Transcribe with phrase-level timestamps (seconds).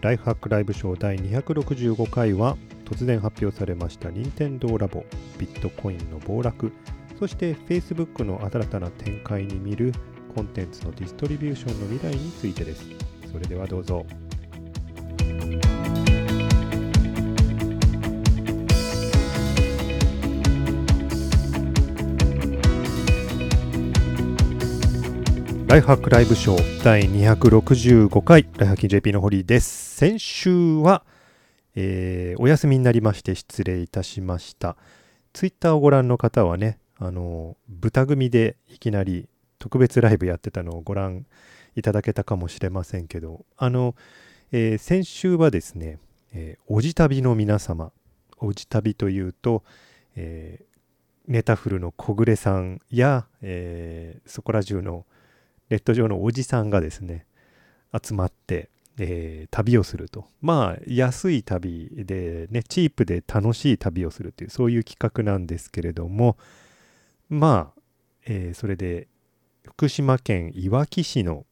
[0.00, 2.56] ライフハックライブショー第265回は
[2.86, 5.04] 突然発表されました任天堂ラボ
[5.38, 6.72] ビットコインの暴落
[7.18, 9.92] そして Facebook の新たな展開に見る
[10.34, 12.84] コンテンツのディストリビューションの未来についてです
[13.30, 14.06] それではどうぞ
[25.70, 29.89] ライフハックライブショー第265回ライハッキー JP の堀です。
[30.00, 31.04] 先週は、
[31.74, 34.78] えー、お休みになりまして失礼いたしました。
[35.34, 41.26] ツイッターをご覧の方はね、あの、豚組でいきなり特別ライブやってたのをご覧
[41.76, 43.94] いただけたかもしれませんけど、あの、
[44.52, 45.98] えー、先週はですね、
[46.32, 47.92] えー、おじ旅の皆様、
[48.38, 49.64] おじ旅というと、
[50.16, 55.04] えー、ネタフルの小暮さんや、えー、そこら中の
[55.68, 57.26] ネット上のおじさんがですね、
[58.02, 58.70] 集まって、
[59.02, 60.26] えー、旅をすると。
[60.42, 66.36] まあ、安い旅でね、チープで楽しい旅をするっていう、そういう企画なんですけれども、
[67.30, 67.80] まあ、
[68.26, 69.08] えー、それで、
[69.64, 71.46] 福島県いわき市の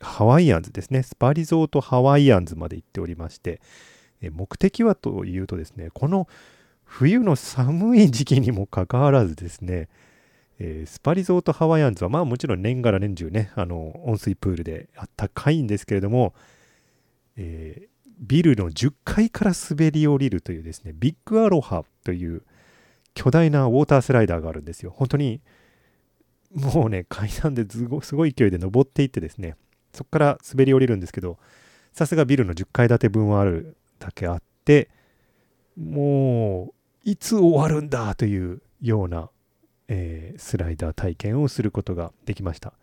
[0.00, 3.60] ハワイアンズですね、スパリゾートハワイアンズまで行っておりまして、
[4.20, 6.26] え目的はというとですね、この
[6.82, 9.88] 冬の寒い時期にもかかわらずですね、
[10.60, 16.34] えー、スパリゾートハワイアンズはまあもちろん年がら年中ねあの温水プールであったかいんですけれども、
[17.36, 22.42] えー、ビルの10階から滑り降りるというですねビッグアロハという
[23.14, 24.92] 巨大なウォータースライダーがあるんですよ。
[24.94, 25.40] 本当に
[26.52, 29.56] もうね階段ですごすごい勢いで登っていってですね
[29.92, 31.38] そこから滑り降りるんですけど
[31.92, 34.88] さすがビルの10階建て分はあるだけあって
[35.76, 36.72] も
[37.04, 39.30] ういつ終わるんだというような
[39.88, 42.74] えー、スライダー体験をすることができました。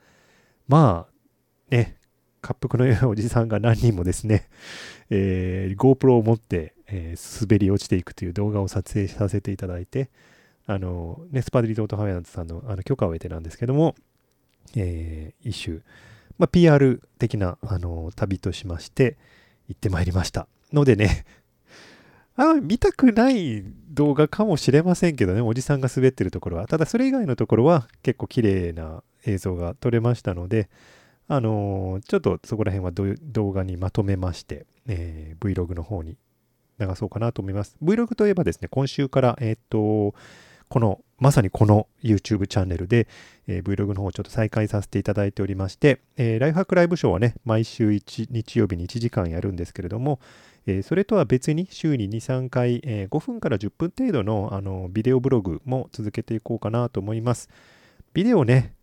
[0.67, 1.97] まあ、ね、
[2.41, 4.49] 滑腹のようなおじさんが何人もですね、
[5.09, 10.09] えー、GoPro を持って、えー、滑り落ちていくという動画を撮影させていただいて、
[10.67, 13.95] あの、ね、スパデリゾートハイアンズさんのあの許可を得てなんですけども、
[14.75, 15.83] えー、一周、
[16.37, 19.17] まあ、PR 的なあの旅としまして
[19.67, 20.47] 行ってまいりました。
[20.73, 21.25] のでね、
[22.37, 26.67] あ見たくない動画かもしれませんけどね、おじさんが滑ってるところは。
[26.67, 30.69] ただそれ以外のところは結構綺麗な映像が撮れましたので、
[31.27, 36.17] あのー、ちょっとそこら辺は動画にまとめまして、えー、Vlog の方に
[36.79, 37.77] 流そうかなと思います。
[37.81, 40.13] Vlog といえばですね、今週から、えっ、と、
[40.67, 43.07] この、まさにこの YouTube チャンネルで、
[43.47, 50.19] えー、Vlog の方をちょっと再開させていただいておりまして、えー、ライフハックライブショーはね、毎週1日曜日に1時間やるんですけれども、
[50.67, 52.15] えー、それとは別に週に2、
[52.45, 57.49] 3回、えー、5分から10分程度のあのビデオブログも続けていこうかなと思います。
[58.13, 58.73] ビデオね、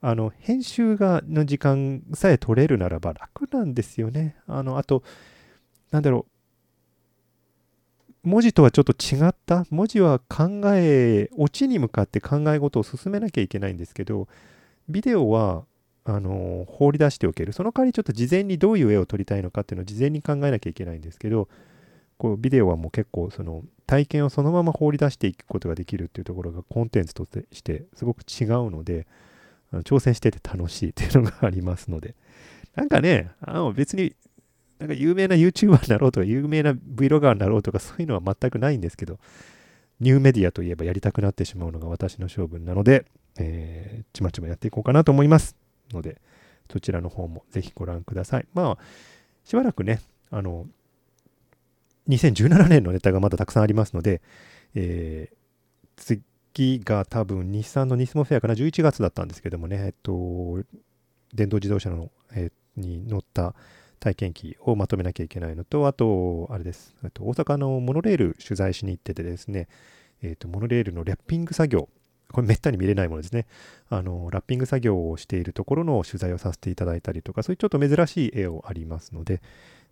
[0.00, 4.36] あの編集がの時間さえ取れるならば楽なんですよね。
[4.46, 5.02] あのあと、
[5.90, 6.26] なんだろ
[8.24, 14.28] う、文字とはちょっと違った、文字は考え、オチに向かって考え事を進めなきゃいけないんですけど、
[14.88, 15.64] ビデオは
[16.10, 21.48] あの放り出しておけるその代わりちょっと事前にどういう絵を撮りたいのかっていうのを事前に考えなきゃいけないんですけど
[22.16, 29.06] こうビデオはもう結構その体験をそのまま放り出していくことができるっていうところがコンテンツとしてすごく違うので
[29.84, 32.14] 挑戦してて楽しいっていうのがありますので
[32.74, 34.14] なんかねあの別に
[34.78, 39.18] なんか有名な YouTuber になろうとか有名な Vlogger になろうとかそういうのは全くないんですけど
[40.00, 43.04] ニューメディアといえばやりたくなってしまうのが私の勝負なので、
[43.38, 45.67] えー、ちまちまやっていこうかなと思います。
[45.92, 46.20] ので、
[46.70, 48.46] そちらの方もぜひご覧ください。
[48.54, 48.78] まあ、
[49.44, 50.00] しばらくね、
[50.30, 50.66] あの、
[52.08, 54.22] 2017年のネタがまだたくさんありますので、
[54.74, 56.20] えー、
[56.54, 60.62] 次が多分日産のニスモフェアかな、11月だったんですけどもね、えっと、
[61.34, 63.54] 電動自動車の、えー、に乗った
[64.00, 69.68] 体験記をまとめなきゃいけないのと、あと、あれです、と大阪のモノレール取材しに行っててですね、
[70.22, 71.88] えーとモノレールのラッピング作業
[72.32, 73.46] これめったに見れないものですね。
[73.88, 79.40] あの、ラッピング作業をしているところの取材をさせていただいたりとか、そういうちょっと珍しい絵をありますので、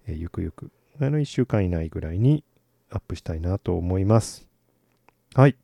[0.06, 2.44] えー、ゆくゆく、あの、1週間以内ぐらいに
[2.91, 4.49] アップしたいなと思います。
[5.35, 5.56] はい。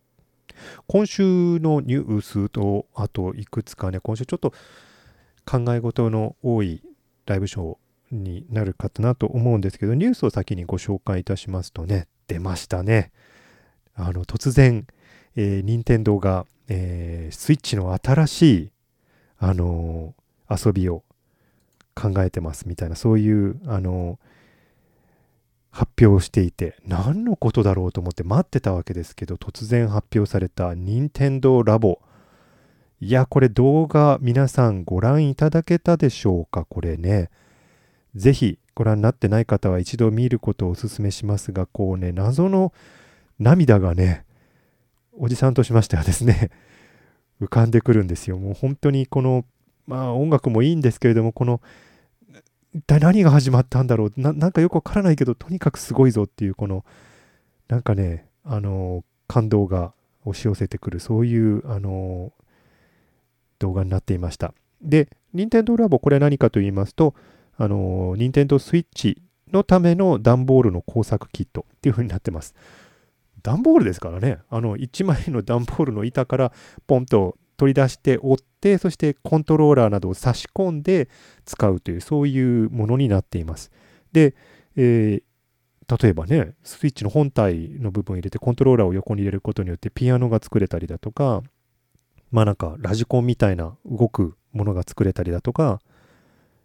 [0.87, 1.23] 今週
[1.61, 4.53] のニュースと、あといくつかね、今週ちょっと
[5.45, 6.83] 考え事の多い
[7.27, 13.13] ライブショーになるかなと思うんですけど、ニュースを先にご紹介いたしますとね、出ましたね。
[13.95, 14.87] あの、突然、
[15.37, 18.71] えー、任天堂がえー、スイッチの新しい、
[19.39, 21.03] あのー、遊びを
[21.95, 24.19] 考えてますみたいな、そういう、あのー、
[25.71, 31.99] 発表をしていて、何のことだろうと思って待ってたわけですけど、突然発表された任天堂ラボ。
[33.01, 36.65] いや、これ動画皆さんご覧いただけたでしょうか？
[36.65, 37.29] これね。
[38.15, 42.73] ぜひご覧になってない方は一度見ることをお勧めしますが、こうね、謎の
[43.41, 44.25] 涙がね、
[45.13, 46.51] おじさんとしましてはですね、
[47.41, 48.39] 浮かんでくるんですよ。
[48.39, 49.45] もう本当にこの、
[49.87, 51.61] まあ音楽もいいんですけれども、この、
[52.75, 56.85] 一体何が始まったんだろうな、なんかよくわからないけど、とにかくすごいぞっていう、この、
[57.69, 59.93] なんかね、あの、感動が
[60.25, 62.33] 押し寄せてくる、そういう、あの、
[63.59, 64.55] 動画になっていました。
[64.83, 67.15] で、任天堂ラボ、これは何かと言いますと、
[67.57, 69.23] あの、任天堂スイッチ
[69.53, 72.55] のための段ボールの工作キットっていう風になってます。
[73.43, 76.53] 段ボールですからね、あの、1枚の段ボールの板から
[76.87, 81.09] ポンと取り出して折って、そしてコントローラーなどを差し込んで
[81.45, 83.71] 使うという、そういうものになっています。
[84.13, 84.35] で、
[84.77, 91.43] えー、例えばね、スイッチの本体の部分を入れてコントローラーを横に入れることによってピアノが作れたりだとか、
[92.31, 95.81] まあなんかラジコンみたいな動くものが作れたりだとか、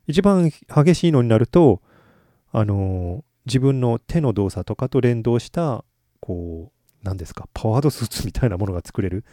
[0.07, 1.81] 一番激しいのになると、
[2.51, 5.83] あのー、自分の手の動作とかと連動した、
[6.19, 9.23] こう、何ですか、パワードスーツみたいなものが作れる。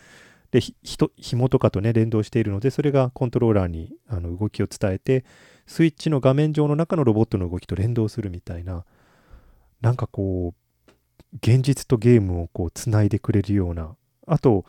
[0.50, 0.76] で、ひ、
[1.16, 5.24] 紐とかとね、連動しているので、それがコントローラーにあの動きを伝えて、
[5.66, 8.84] スイッチの画面上の中のロボットの動きと連動するみたいな、
[9.80, 10.90] なんかこう、
[11.38, 13.96] 現実とゲームをこう、つないでくれるような、
[14.26, 14.64] あと、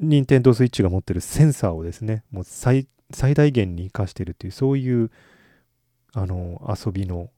[0.00, 5.10] 任天堂スイッチが持ってるセンサーをですね、もう最最大限に生かしてるっていう、そういう
[6.14, 7.30] あの遊びの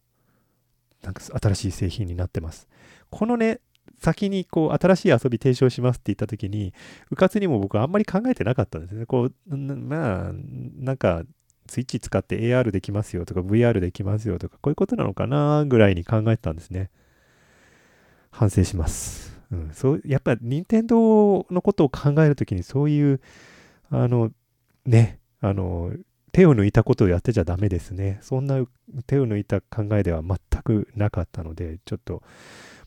[1.02, 2.68] なんか新しい製品になってます。
[3.10, 3.60] このね、
[3.98, 6.72] 先にこう新しい遊び提唱しますって言った時に、
[7.10, 9.06] うかつにも僕はあんまり考えてなかったんですね。
[9.06, 10.32] こう、まあ、
[10.76, 11.22] なんか、
[11.68, 16.90] スイッチ使って AR できますよとか VR できますよとか、こういうことなのかなぐらいに考えてたんですね。
[18.30, 19.36] 反省します。
[19.50, 23.20] うん、そうやっぱ任天堂のことを考えるときにそういう
[23.90, 24.30] あの
[24.84, 25.92] ねあの
[26.32, 28.64] 手を抜いたことをやってちゃダメですねそんな
[29.06, 32.22] 手を抜いた考えでは全くなかったのでちょっと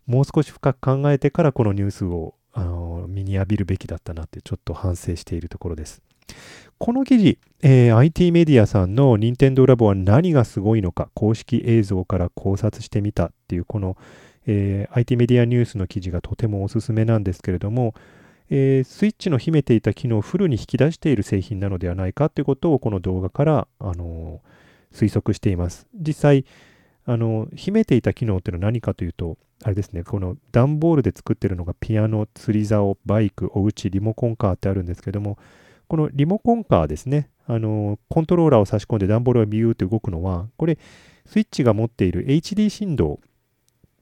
[0.10, 6.02] もう少し深く考えてからこのニュースをあの身に浴びるべきだったなってちょっと反省しているところです
[6.78, 13.98] この記事、えー、IT メディアさんの任天堂ラボは何がすごいのか公式映像から考察してみたっていうこの
[14.52, 17.94] えー、IT メディアニュースの記事がとてもおすすめなんですけれども、
[18.50, 25.88] えー、スイッチの秘めていた機能をフルに引き出している製品なのではないかということをこの動画から、あのー、推測しています。
[25.94, 26.46] 実際、
[27.10, 35.38] あの秘めていた機能っていうのは何かというと、あれですね、この段ボールで作ってるのがピアノ、釣り竿、バイク、おうち、リモコンカーってあるんですけども、
[35.88, 40.78] このリモコンカーですね、あのコントローラーを差し込んで段ボールがビューって動くのは、これ、
[41.26, 43.20] スイッチが持っている HD 振動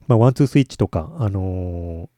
[0.07, 2.09] まあ、ワンツースイッチとか、あの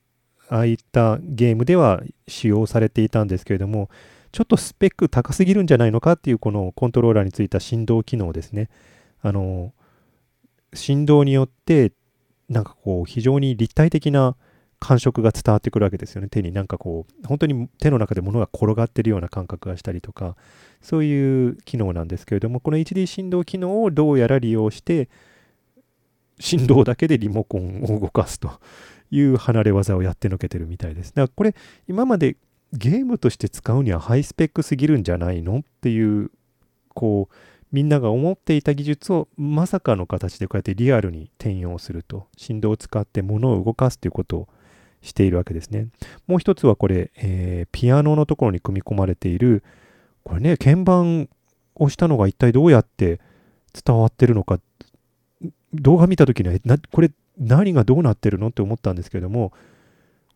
[0.49, 3.89] ー、ああいったゲームでは使用されていたんですけれども、
[4.31, 8.69] ちょっとスペック高すぎるんじゃないのかっていうこのコントローラーについた振動機能ですね。
[9.21, 9.78] あのー、
[10.73, 11.93] 振動によって、
[12.47, 14.35] なんかこう、非常に立体的な
[14.79, 16.29] 感触が伝わってくるわけですよね。
[16.29, 20.35] 手になんかこう、本当に手の中で物が転がってるような感覚がしたりとか、
[20.81, 25.09] そういう機能なんですけれども、この HD 振動機能をどうやら利用して、
[26.39, 28.59] 振動だけでリモコンを動かすと
[29.11, 31.09] いう離れ技をやってのけてるみたいです。
[31.09, 31.55] だからこれ
[31.87, 32.37] 今まで
[32.73, 36.31] ゲームとして使うにはハイスペックすぎるんじゃないのっていう
[36.93, 37.35] こう
[37.71, 44.47] みんなが思っていた技術をまさかの形でこうやってリアルに転用すると振動を使って物を動かすということを
[45.01, 45.87] しているわけですね。
[46.27, 49.63] もう一つはこれ、えー、ピアノのところに組み込まれている
[50.23, 51.29] これね鍵盤
[51.75, 53.21] をしたのが一体どうやって
[53.73, 54.59] 伝わってるのか
[55.73, 59.53] 動画見た時にはこれ何がどうなってるのって思ったんですけども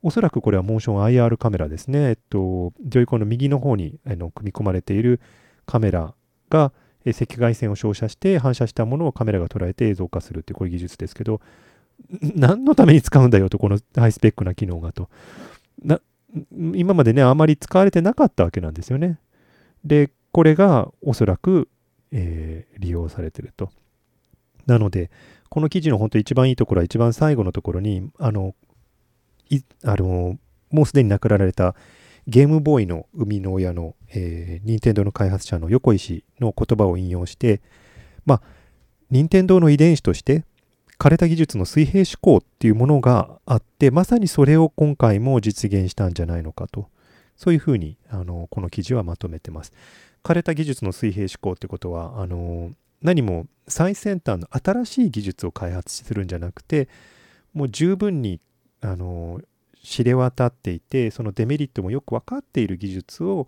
[0.04, 2.10] おそらくこれはモーション IR カメラですね。
[2.10, 5.22] えっと、ジョイコンの右の方にあの組み込まれている
[5.66, 6.14] カメラ
[6.50, 6.74] が
[7.12, 11.42] 赤外線を照射して反射したものをカメラが捉えて映像化するってこういう技術ですけど、
[12.36, 15.10] 何のために使うんだよと、このハイスペックな機能がと。
[15.84, 16.00] な
[16.52, 19.20] 今までね、あまり使われてなかったわけなんですよね。
[19.86, 21.70] で、これがおそらく、
[22.12, 23.70] えー、利用されてると。
[24.66, 25.12] なので、
[25.50, 28.56] この記事の本当一番いいところは一番最後のところに、あの、
[29.50, 30.40] いあの
[30.72, 31.76] もうすでに亡くなられた
[32.28, 37.62] ゲームボーイの生みの親の、えー、任天堂の開発者の横井氏の言葉を引用して、
[38.26, 38.42] まあ、
[39.10, 40.46] 任天堂の遺伝子として、
[41.00, 46.88] 枯れた技術の水平思考っていうものがあって、まさにそれを今回も実現したんじゃないのかと、
[47.36, 49.74] そういうふうにあのこの記事はまとめてます。
[50.24, 56.88] 枯れた技術の水平思考ってことは、あの何も最先端の新しい技術を開発するんじゃなくて
[57.54, 58.40] もう十分に
[58.82, 59.40] あの
[59.84, 63.48] 知れ渡っていてそのデメリットもよく分かっている技術を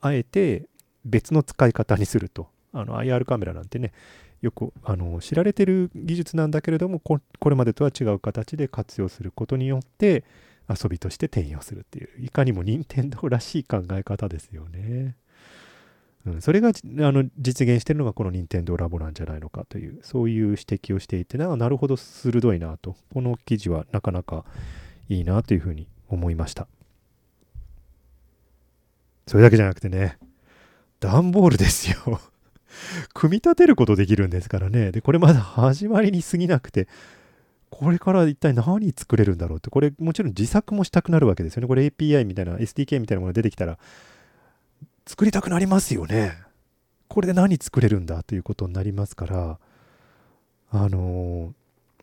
[0.00, 0.66] あえて
[1.04, 3.92] 別の使い方にするとあの IR カメラなんてね、
[4.42, 10.24] よくあの知られてる技術なんだけれどもこ、れまでとは違う形で活用することによって、
[10.68, 15.16] 遊びとして転用するっていう、いかにも任天堂らしい考え方ですよね。
[16.26, 24.44] うん、それがあの実現してるのがこの任天堂ラボなんじゃないのかという、そういう指摘をしていて、ななるほど鋭いなと、この記事はなかなか
[25.10, 26.66] いいなというふうに思いました。
[29.26, 30.18] それだけじゃなくてね、
[31.00, 32.20] 段ボールですよ
[33.14, 34.92] 組み立てることできるんですからね。
[34.92, 36.88] で、これまだ始まりに過ぎなくて、
[37.70, 41.68] これから一体何作れるんだろうって、これもちろん自作もしたくなるわけですよね。
[41.68, 43.78] これ API みたいな、SDK みたいなものが出てきたら、
[45.06, 46.36] 作りたくなりますよね。
[47.08, 49.58] これで何作れるんだということになりますから、
[50.70, 51.52] あの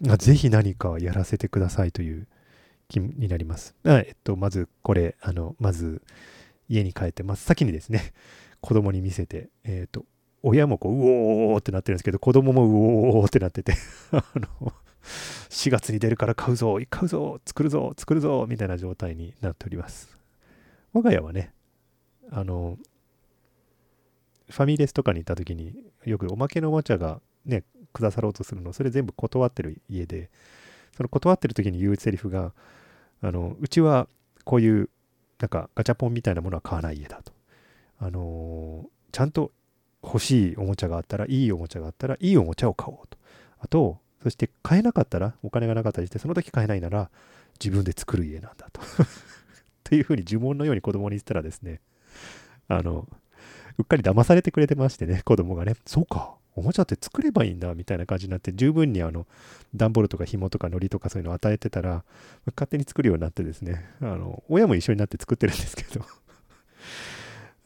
[0.02, 2.28] ー、ぜひ何かやらせてくださいという
[2.89, 3.75] 気になります。
[3.86, 6.01] えっと、まずこれ、あの、まず
[6.70, 8.13] 家に帰って真っ先にですね、
[8.62, 10.06] 子供に見せて、えっと、
[10.44, 13.74] 親もこう、うおーってなってるんですけど、子供もうおーってなってて
[14.12, 14.74] あの、
[15.50, 20.17] 4月に出るから買うぞ、買うぞ、作るぞ、作るぞ、みたいな状態になっております。
[20.94, 21.53] 我が家はね、
[22.29, 22.77] あの、
[24.50, 25.74] ファミレスとかに行った時に
[26.06, 27.63] よくおまけのおもちゃがね
[27.94, 30.29] くださろうとするのそれ全部断ってる家で
[30.96, 32.53] その断ってる時に言うセリフが
[33.22, 34.08] あのうちは
[34.44, 34.90] こういう
[35.40, 37.32] なんかガチャポンみたいなものは買わない家だと。
[38.00, 39.52] あのー、ちゃんと
[40.04, 43.18] 欲しいおもちゃがあったらいいおもちゃがあったらいいおもちゃを買おうと。
[43.60, 47.10] あとそして買えなかったらお金がなかったりしてその時買えないなら
[47.60, 48.82] 自分で作る家なんだと。
[49.84, 51.80] というふうに呪文のように子供に言ったらですね
[52.68, 53.08] あの
[53.78, 59.28] うっかり騙されてくれてましてね、子供がね、そうか、おもちゃって作ればいいんだみたいな感じになって、十分にあの
[59.76, 62.04] 段ボールとか紐とか糊とかそういうのを与えてたら、
[62.56, 66.04] 勝手に作るようになってですね、あの親も一緒になって作ってるんですけど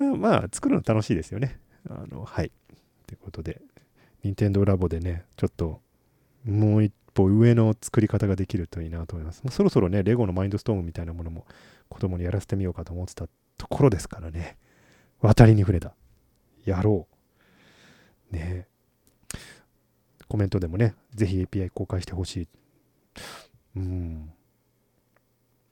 [0.18, 1.58] まあ、作るの楽しいですよね。
[1.90, 2.52] あのはい。
[3.08, 3.62] ということで、
[4.24, 5.82] 任天堂ラボでね、ちょっと
[6.44, 9.42] もう一歩上の作り方ができるといいなと思います。
[9.44, 11.46] もうそろそろね、レゴのマインドストームみたいなものも
[11.88, 14.58] 子供にやらせてみようかと思ってたところですからね。
[15.22, 15.94] 渡りに触れた。
[16.66, 17.08] やろ
[18.32, 18.36] う。
[18.36, 18.71] ねえ
[20.32, 22.48] コメントでもね、ぜひ API 公開してほしい。
[23.76, 24.32] うん。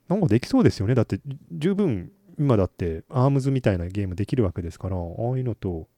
[0.06, 0.94] なんかできそうですよね。
[0.94, 1.18] だって
[1.50, 5.88] 十分今だって ARMS みたいなゲームできるわけですから、ああいうのと、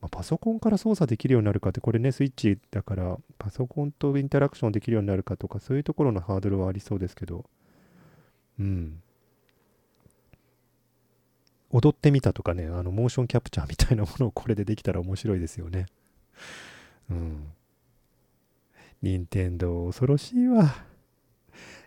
[0.00, 7.44] まあ、パソコンから操作できるようになるかって、これね、スイッチだから、パソコンとインタラクションできるようになるかとか、そういうところのハードルはありそうですけど、
[8.60, 9.02] うん。
[11.72, 15.86] 踊ってみたとかね、あの、モーションキャプチャーみたいなものをこれでできたら面白いですよね。
[17.10, 17.52] うん。
[19.02, 20.74] 任天堂恐ろしいわ。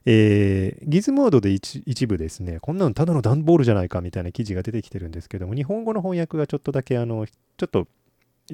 [0.05, 7.87] えー、ギズモードで一部ですね、こんなのただの段ボールじゃないかみたいな記事が出てきてるんですけども、日本語の翻訳がちょっとだけ、あの、ちょっと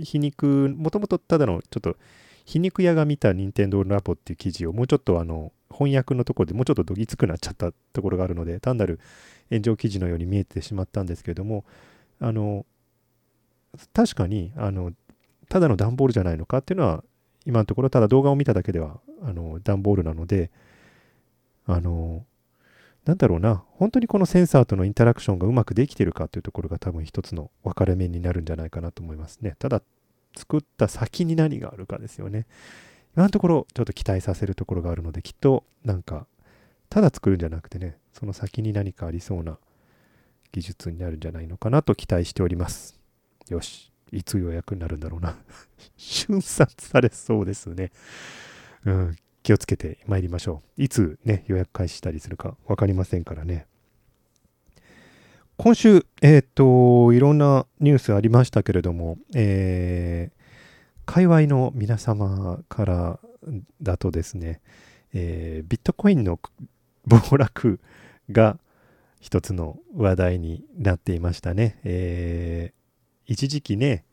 [0.01, 1.95] 皮肉、もともとただのちょっと
[2.45, 8.99] 皮肉屋が見た任天堂ラボっていう記事をもうちょっとあの、翻訳のところでもうちょっとどぎつくなっちゃったところがあるので、単なる
[9.49, 11.65] 炎上記事のように見えてしまったんですけども、
[12.19, 12.65] あの、
[13.93, 14.91] 確かに、あの、
[15.49, 17.03] ただの段ボールじゃないのかっていうのは、
[17.45, 20.51] 今のところただ動画を見ただけでは、あの、段ボールなので、
[21.65, 22.25] あの、
[23.05, 29.55] なんだろうな、本当にこのセンサーとのインタラクションがうまくできてるかというところが多分一つの分かれ目になるんじゃないかなと思いますね。
[29.59, 29.81] ただ、
[30.35, 32.45] 作った先に何があるかですよね。
[33.15, 36.25] 今のところちょっと期待させるところがあるので、きっとなんか、
[36.89, 39.57] ただ作るんじゃなくてね、その先に何かありそうな
[40.51, 42.99] 技術になるんじゃないのかなと期待しております。
[43.49, 43.92] よし。
[44.11, 45.37] いつ予約になるんだろうな
[45.97, 47.91] 瞬殺されそうですね。
[48.85, 49.15] うん。
[49.43, 50.83] 気をつけて参りましょう。
[50.83, 53.67] いつね、予約開始したりするか分かりませんからね。
[55.57, 60.41] 今週、えっ、ー、と、いろんなニュースありましたけれども、えー、
[61.05, 63.19] 界隈の皆様から
[63.81, 64.61] だとですね、
[65.13, 66.39] えー、ビットコインの
[67.05, 67.79] 暴落
[68.31, 68.57] が
[69.19, 71.79] 一つの話題になっていましたね。
[71.83, 72.82] えー、
[73.25, 74.05] 一時期ね、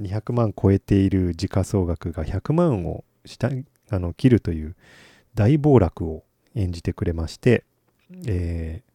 [0.00, 3.50] 200万超えている時価総額が100万を下
[3.90, 4.76] あの切るという
[5.34, 7.64] 大暴落を演じてくれまして、
[8.26, 8.92] えー、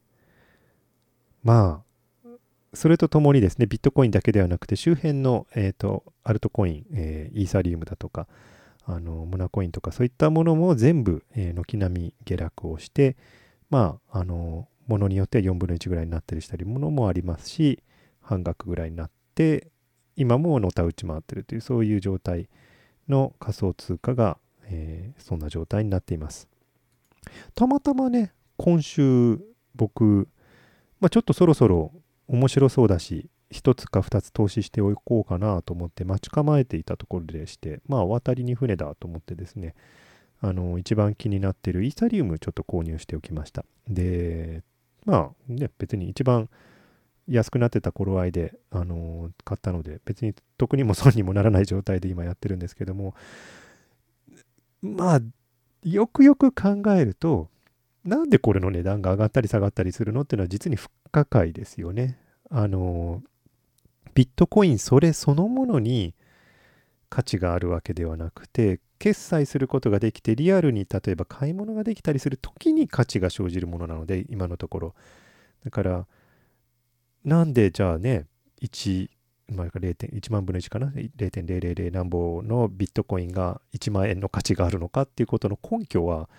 [1.43, 1.83] ま
[2.25, 2.29] あ、
[2.73, 8.27] それとともにですね、ビットコインだけではなくて、周辺の、えーと、アルトコイン、えー、イーサリウムだとか、
[8.85, 13.15] あのモナコインとかそういったものも全部、えー、軒並み下落をして、
[13.69, 17.81] まあ、あの、ものによっては4分の1ぐらいになったりしたりものもありますし、
[18.21, 19.13] 半額ぐらいになって、
[20.15, 22.49] 今ものた打ち回ってるという、そういう状態
[23.09, 26.47] の仮想通貨が、えー、そんな状態になっています。
[27.55, 29.39] たまたまね、今週
[29.75, 30.27] 僕、
[30.99, 31.91] まあ、ちょっとそろそろ
[32.27, 39.75] 面白そうだし、1つか2つ投資しておこうかなと思って待ち構えていたところでして、まあ、渡りに船だと思ってですね、
[40.41, 43.65] あの、一番気になってるイーサリウムちょっと購入しておきました。
[43.87, 44.63] で、
[45.05, 46.49] まあ、ね、別に一番
[47.27, 53.15] 安くなってた頃合いで、あの買ったので、別に得にも損にもならない状態で今やってるんですけども、
[54.81, 55.21] まあ、
[55.83, 57.49] よくよく考えると、
[58.03, 62.17] なんでこれの値段が上がったり下がったりするのっていうのは実に不可解ですよね。
[62.49, 63.23] あの、
[64.13, 66.13] ビットコインそれそのものに
[67.09, 74.95] 価値があるわけではなくて、決済することができて、リアルに例えば買い物ができたりする時に価値が生じるものなので、今のところ。
[75.63, 76.07] だから、
[77.23, 78.25] なんでじゃあね、
[78.61, 79.09] 1、
[79.49, 86.29] まあ、1万分の1かな ?0.000 何本のビットコインが1万円の価値があるのかっていうことの根拠は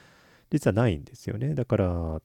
[0.50, 1.54] 実はないんですよね。
[1.54, 2.20] だから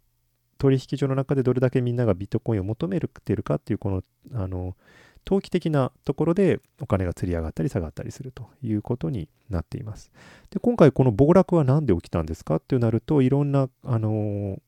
[0.57, 4.75] 取引所の中でどれだけみんながビットコインを求めてるかっていうこのあの
[5.25, 10.11] 投機的なところでお金が釣り上がったり下がったりするということになっています。
[10.49, 14.59] で今回この暴落は何で起きたんですかってなるといろんなあの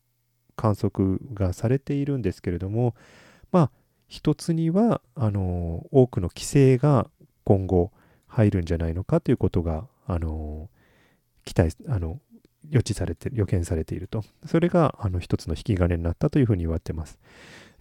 [0.55, 2.95] 観測がされているんですけれども
[4.12, 7.08] 一つにはあの多くの規制が
[7.46, 7.91] 今後
[8.27, 10.70] 入るんじゃないのかということがあの
[11.46, 12.20] 期待あの
[12.70, 17.20] 予知されて予見されているとそれがあの一つの引き金になったというふうに言われています。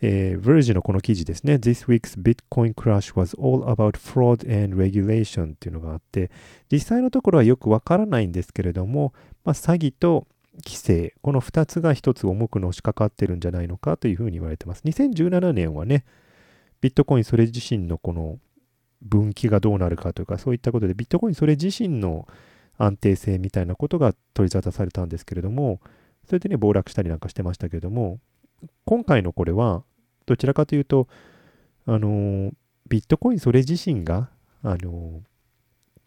[0.03, 6.31] えー、Verge のこの記事ですね、This week's Bitcoin crash was all about fraud and regulation っていうのがあって、
[6.73, 9.13] 実際のところはよくわからないんですけれども、
[9.45, 10.27] まあ、詐欺と
[10.59, 14.83] 規制、この2つが1つ重くのしかかってるんじゃないのかというふうに言われてます。
[14.85, 16.05] 2017年はね、
[16.81, 18.39] ビットコインそれ自身のこの
[19.03, 22.27] 分岐がどうなるかというか、そういったことで、ビットコインそれ自身の
[22.77, 25.81] 安定性みたいなことが取り沙汰されたんですけれども、
[26.27, 28.19] それでね、暴落したりなんかしてましたけれども、
[28.85, 29.85] 今回のこれは、
[30.27, 31.09] どちらかというと、
[31.87, 32.53] あの、
[32.89, 34.31] ビットコインそれ自身が、
[34.63, 35.23] あの、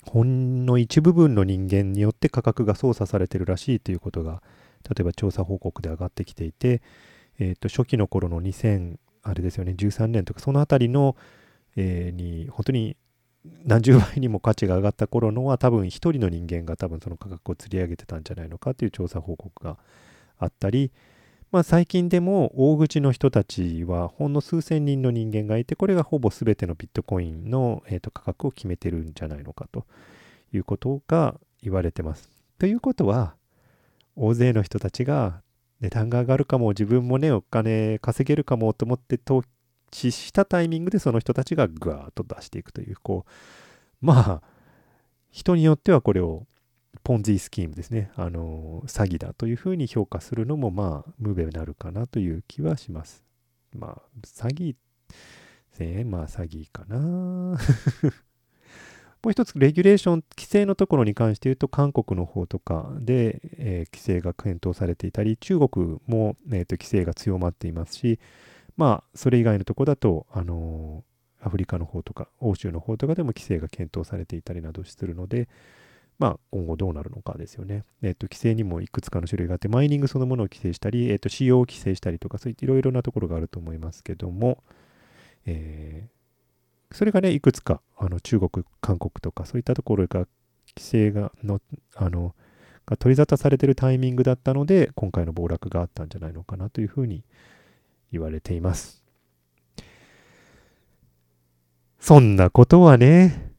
[0.05, 4.41] ほんの一部分の人間によって価格が操作されてるらしいということが、
[4.89, 6.81] 例えば調査報告で上がってきていて、
[7.39, 11.15] え、ー、と、初期の頃の2000、あれですよね、13年とか、そのあたりの、
[11.75, 12.97] えー、に、本当に
[13.65, 19.77] 何十倍にも価値が上がった頃のは、多分一人の人間が多分その価格を釣り上げてたんじゃないのかという調査報告が
[20.37, 20.91] あったり、
[21.53, 29.85] まあ、最近でも大口の人たちはほんの数千人の人間がいて、これがほぼ全てのビットコインの、えー、と価格を決めてるんじゃないのかと
[30.51, 32.31] いうことが言われてます。
[32.57, 33.35] ということは、
[34.15, 35.43] 大勢の人たちが
[35.79, 39.43] 値段が上がるかも、自分もね、お金稼げるかもと思って投
[39.91, 43.31] 資したタイミングでその人たちがぐわーっと出していくという、こう、
[44.03, 44.41] まあ、
[45.29, 46.47] 人によってはこれを
[47.03, 53.23] ポンジースキームですね、あの詐欺だというふうに評価するのも、まあ、無べなるかなという気はします。
[53.75, 54.75] まあ、詐欺、
[55.79, 57.57] えまあ、詐欺かな。
[59.23, 68.19] もう一つ、レギュレーション、規制のところに関して言うと、韓国の方とかで、えー、規制が検討されていたり、中国も、えーと、規制が強まっていますし、
[68.75, 75.47] まあ、それ以外のとこだと、あのー、アフリカの方とか、欧州の方とかでも規制が検討されていたりなどするので、
[76.19, 77.83] まあ、今後どうなるのかですよね。
[78.01, 84.63] えっ、と、規制にもいくつかの種類があって、マイニングそのものを規制したり、えっ、と、使用を規制したりとか、そういったいろいろなところがあると思いますけども、
[85.45, 90.27] えー、それがね、いくつか、あの、中国、韓国とか、そういったところが、
[90.75, 91.61] 規制がの、
[91.95, 92.35] あの、
[92.85, 97.23] が取り沙汰されてるタイミングだったので、今回の暴落があったんじゃないのかなというふうに
[98.11, 99.03] 言われています。
[101.99, 103.51] そんなことはね、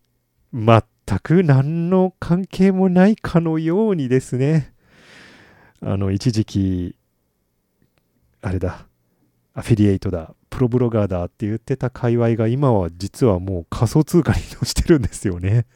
[0.52, 4.72] 全全く何の関係もないかのようにですね、
[5.82, 6.96] あの、一時期、
[8.40, 8.86] あれだ、
[9.52, 15.66] アフィリエイトだ、プロブロガーだって言ってた界隈が今は実はもう仮想通貨に移動してるんですよね。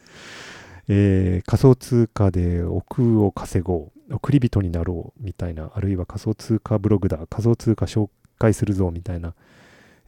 [0.88, 9.34] えー、仮想通貨で億を稼ごう、送り人になろうみたいな、あるいは仮想通貨ブログだ、仮想通貨紹介するぞみたいな、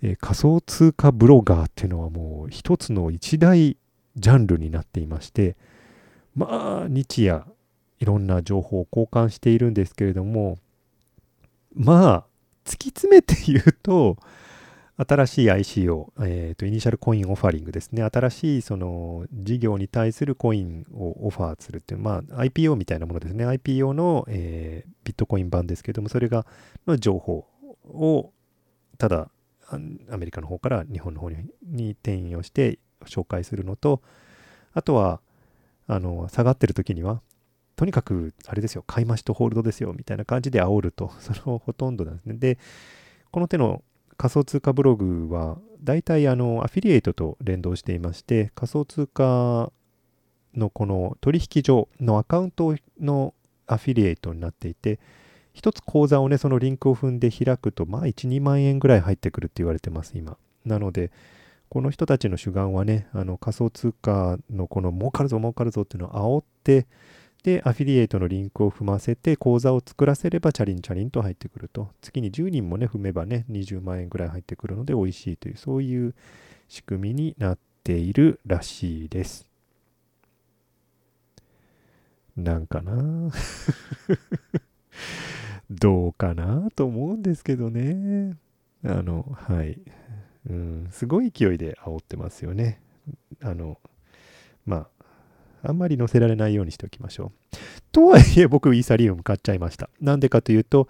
[0.03, 3.77] えー、仮想通貨ブロガーっていうのはもう一つの一大
[4.17, 5.57] ジャンルになっていまして、
[6.35, 7.45] まあ、日夜
[7.99, 10.59] いろんな情報を交換しているんですけれども、
[11.75, 12.25] まあ、
[12.65, 14.17] 突き詰めて言うと、
[15.09, 18.03] 新しい ICO、えーと、イニシャルコインオファリングですね。
[18.03, 23.47] 新しいその事業に対するコインをオファーするっていう、まあ IPO みたいなものですね。
[23.47, 26.45] IPO の、えー、ビットコイン版ですけども、それが、
[26.87, 27.47] の情報
[27.87, 28.33] を、
[28.99, 29.31] ただ、
[29.71, 29.79] ア
[30.19, 34.03] メリカの方から日本の方に転用して紹介するのと、
[34.73, 35.21] あとは、
[35.87, 37.21] あの、下がってる時には、
[37.77, 42.35] とにかく、あれですよ、買い増しとホールドですよ、みたいな感じで煽ると、 そのほとんどなんですね。
[42.35, 42.59] で、
[43.31, 43.83] この手の
[44.21, 49.73] 仮想通貨ブログは大体あのアフィリエイトと連動していまして仮想通貨
[50.55, 53.33] のこの取引所のアカウントの
[53.67, 55.01] アフィリエイトになっていて
[55.55, 60.37] 一つ口座をねそのリンクを踏んで開くとまあ12万円ぐらい入ってくるって言われてます今
[60.67, 61.11] なので
[61.71, 66.87] この人たちの主眼はねあの仮想通貨のこの儲かるぞ儲かるぞっていうのを煽って
[67.43, 71.89] で、アフィリエイトのリンクを踏ませて、口座を作らせれば、チャリンチャリンと入ってくると。
[72.03, 76.15] 月に10人もね、踏めばね、20万円ぐらい入ってくるので、美味しいという、そういう
[76.69, 79.47] 仕組みになっているらしいです。
[82.37, 83.31] なんかな？
[85.71, 86.69] どうかな？
[86.75, 88.37] と思うんですけどね。
[88.85, 89.81] あの、はい。
[90.49, 92.81] うん、すごい勢いで煽ってますよね。
[93.43, 93.79] あの、
[94.65, 97.57] まあ、あんまり載せられないようにしておきましょう。
[97.93, 99.91] とはいえ僕イーサリウム買っちゃいました。
[100.01, 100.89] なんでかというと、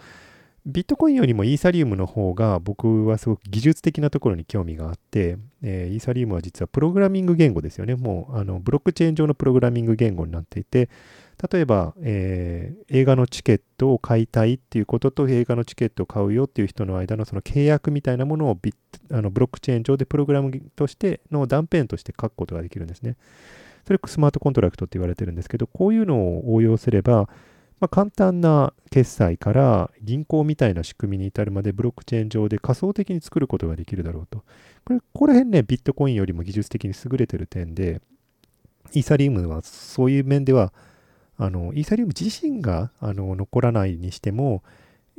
[0.66, 7.96] ビットコインよりもイーサリウムの方が僕はすごく技術的なところに興味があって、えー、イーサリウムは実はプログラミング言語ですよね。
[7.96, 10.90] もうあのブロックチェーン上のプログラミング言語になっていて、
[11.52, 18.74] 例えば、えー、映画のチケットを買いたいっていうことと映画のチケットを買うよっていう人の間のその契約みたいなものをビ
[19.10, 23.16] あのブロックチェーン上でプログラムとしての断片として書くことができるんですね。
[23.86, 27.28] それスマートコントラクトって言われてるんですけど、こういうのを応用すれば、
[27.80, 34.44] まあ、簡単な決済から銀行みたいな仕組みに至るまでブロックチェーン上で仮想的に作ることができるだろうと。
[34.84, 38.02] これ、ここら辺ね、ビットコインよりも技術的に優れてる点で、
[38.92, 40.74] イーサリウムはそういう面では、
[41.40, 44.62] あの、イーサリウム自身があの残らないにしても、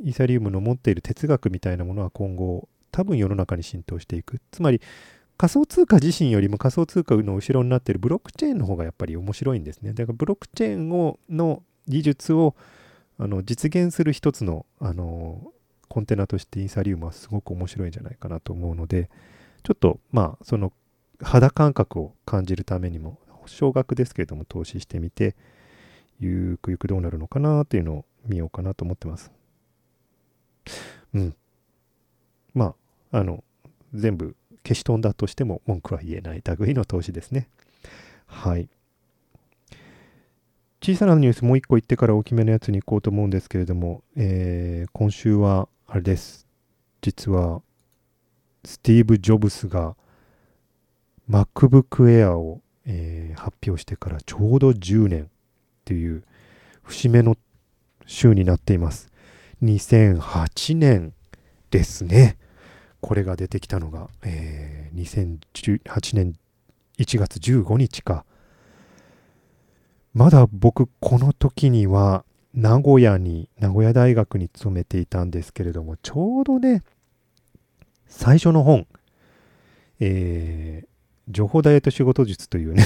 [0.00, 4.40] イーサリウムの持っている哲学みたいなものは今後、多分世の中に浸透していく。
[4.52, 4.80] つまり、
[5.36, 9.92] 仮想通貨自身よりも仮想通貨の後ろになっているブロックチェーンの方がやっぱり面白いんですね。
[9.92, 12.54] だからブロックチェーンをの技術を
[13.18, 15.52] あの実現する一つのあの
[15.88, 19.10] コンテナとしてイーサリウムはすごく面白いんじゃないかなと思うので、
[19.64, 20.72] ちょっとまあその
[21.20, 25.34] 肌感覚を感じるためにも少額ですけれども投資してみて、
[26.22, 29.32] ゆくゆくどうなるのかなっていうのを見ようかなと思ってます。
[31.14, 31.36] うん。
[32.54, 32.74] ま
[33.12, 33.42] あ、あの、
[33.92, 37.48] 全部消し飛んだとしても文句は言えない類の投資ですね。
[38.26, 38.68] はい。
[40.82, 46.46] 小さなニュースもう一個言ってから大きめのやつに行こうと思うんですけれども、えー、今週はあれです。
[47.00, 47.62] 実は、
[48.64, 49.96] スティーブ・ジョブスが
[51.28, 55.30] MacBook Air を、えー、発表してからちょうど10年
[55.82, 56.22] っていう
[56.82, 57.36] 節目の
[58.06, 59.10] 週になっています。
[59.62, 61.12] 2008年
[61.70, 62.38] ですね。
[63.00, 66.34] これが出てきたのが、えー、2018年
[66.98, 68.24] 1月15日か。
[70.14, 76.82] まだ僕、この時には、名古屋に、名古屋大学に勤めていたんですけれども、ちょうどね、
[78.06, 78.86] 最初の本、
[79.98, 80.86] えー、
[81.28, 82.84] 情報ダイエット仕事術というね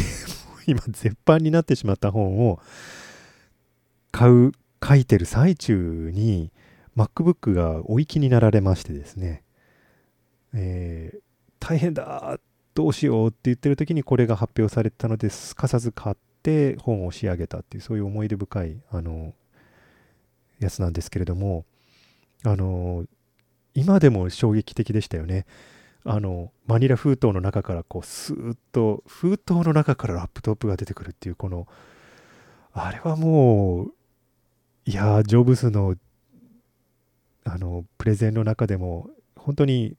[0.70, 2.60] 今、絶版になってしまった本を
[4.12, 4.52] 買う、
[4.86, 6.50] 書いてる最中に、
[6.96, 9.42] MacBook がお行きになられましてですね、
[10.54, 11.20] えー、
[11.60, 12.38] 大変だ
[12.74, 19.34] どうしようって言ってる時にこれが発表されたのですかさず買って本を仕上げたっていうそういう思い出深いあの
[20.58, 21.64] やつなんですけれども
[22.44, 23.04] あの
[23.74, 25.44] 今でも衝撃的でしたよね。
[26.08, 31.66] あのマニラ封筒の中からこうスーッと封筒の中からラップトップが出てくるっていうこの
[32.72, 33.92] あれはもう
[34.84, 35.96] いやジョブスの
[37.44, 39.96] あのプレゼンの中でも本当に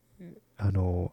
[0.57, 1.11] あの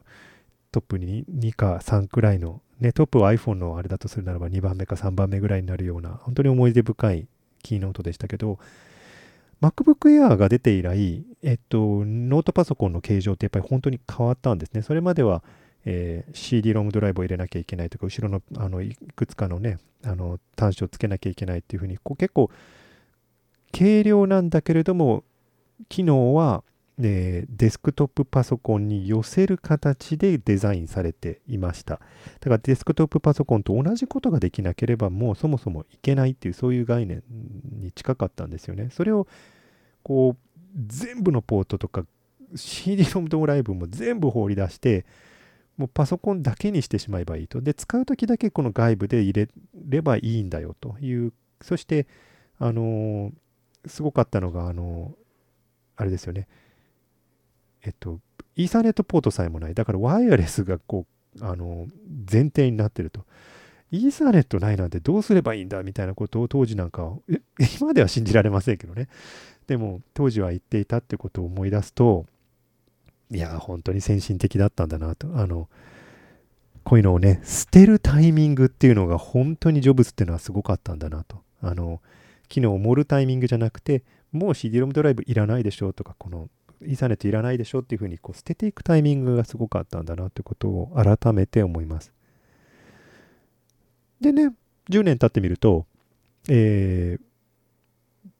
[0.70, 7.26] トップに2か3くらいの、ね、トップは iPhone のあれだとするならば2番目か3番目ぐらいになるような本当に思い出深い
[7.62, 8.58] キーノートでしたけど
[9.64, 14.82] MacBook Air が出て以来、えっと、ノートパソコンの形状ってやっぱり本当に変わったんですね。
[14.82, 15.42] それまでは、
[15.86, 22.50] えー、CD ロムドライブを入れなきゃいけないとか、後ろのあのいくつかのね、あの端子をつけなきゃいけないっていうふうに、こう結構
[23.72, 25.24] 軽量なんだけれども、
[25.88, 26.62] 機能は
[27.02, 31.94] えデスクトップパソコンに寄せる形でデザインされていました。
[31.94, 37.22] だからデスクトップパソコンと同じことができなければもうそもそもいけないっていうそういう概念
[37.80, 38.90] に近かったんですよね。
[38.92, 39.26] それを
[40.04, 42.06] こう全部のポートとか
[42.54, 45.04] CD ロムドライブも全部放り出して
[45.76, 47.60] もうパソコンだけにしてしまえばいいと。
[47.60, 49.48] で、使うときだけこの外部で入れ
[49.88, 51.32] ればいいんだよという。
[51.60, 52.06] そして、
[52.58, 53.32] あのー、
[53.86, 56.46] すごかったのが、あのー、あれですよね。
[57.82, 58.20] えっと、
[58.56, 59.74] イーサネットポートさえもない。
[59.74, 61.06] だからワイヤレスがこ
[61.40, 61.88] う、あの、
[62.30, 63.26] 前提になってると。
[63.94, 67.12] イーサネットないなんてどうすればいいんだみたいなことを当時なんか、
[67.78, 69.08] 今では信じられませんけどね。
[69.68, 72.26] でも当時は言っていたってことを思い出すと、
[73.30, 75.28] いや、本当に先進的だったんだなと。
[75.36, 75.68] あの、
[76.82, 81.42] こういうのをね、捨てるタイミングっていうのが本当にジョブズっていうのはすごかったんだなと。
[81.62, 82.02] あの、
[82.48, 84.02] 機能を盛るタイミングじゃなくて、
[84.32, 86.50] もう CD-ROM ドライブいらないでしょとか、この
[86.82, 92.12] イーサネットいらないでしょっていうふうにこう捨てていくタイミングがすごかったんだなってことを改めて思います。
[94.20, 94.52] でね、
[94.90, 95.86] 10年経ってみると、
[96.48, 97.24] えー、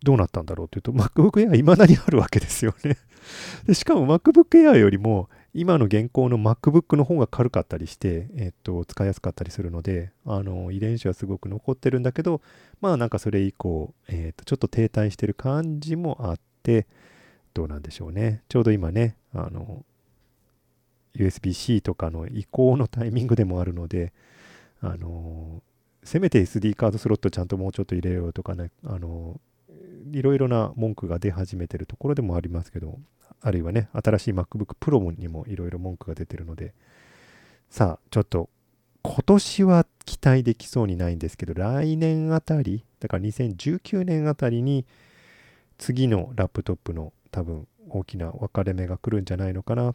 [0.03, 2.97] どうなったんだろうというと、MacBook Air 未だにあるわけですよね
[3.67, 3.75] で。
[3.75, 12.43] しかも MacBook Air よりも、今の現行の MacBook の方が軽かったりして、えっと、使いやすかったりするので、あの、遺伝子はすごく残ってるんだけど、
[12.81, 16.87] まあなんかそれ以降、えっと、ちょっと停滞してる感じもあって、
[17.55, 18.43] どうなんでしょうね。
[18.49, 19.85] ちょうど今ね、あの、
[21.15, 24.13] USB-C とかの移行のタイミングでもあるので、
[24.85, 25.63] あの、
[26.03, 29.41] せめて SD カードスロットちゃんともうちょっと入れようとかね、あの、
[30.13, 32.99] いろいろな文句が出始めてるところでもありますけど、
[33.41, 36.75] あるいはね、新しい MacBook Pro にもいろいろ文句が出てるので、
[37.71, 38.51] さあ、ちょっと
[39.03, 44.87] 今年は期待できそうにないんですけど、来年あたり、だから2019年あたりに、
[45.79, 49.95] 次のラップトップの多分大きな分かれ目が来るんじゃないのかな。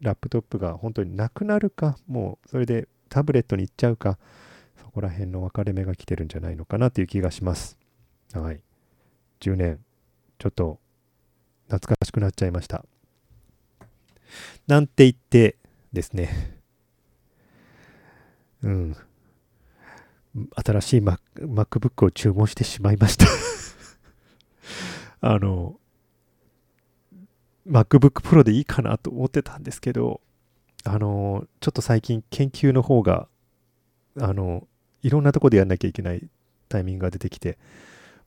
[0.00, 4.18] ラップトップが本当になくなるか、もうそれでタブレットに行っちゃうか、
[4.78, 7.78] そこら辺の分かれ目が来てるんじゃないのかなという気がします。
[8.34, 8.60] はい。
[9.40, 9.80] 10年、
[10.38, 10.78] ちょっと
[11.68, 12.84] 懐かしくなっちゃいました。
[14.66, 15.56] なんて言って
[15.94, 16.60] ですね、
[18.62, 18.96] うん、
[20.54, 23.26] 新しい Mac MacBook を注文してしまいました
[25.22, 25.80] あの、
[27.66, 30.20] MacBook Pro でいいかなと思ってたんですけど、
[30.86, 33.26] あの、ちょっと最近研究の方が、
[34.20, 34.66] あの、
[35.02, 36.28] いろんなとこでやんなきゃいけない
[36.68, 37.58] タイミングが出てきて、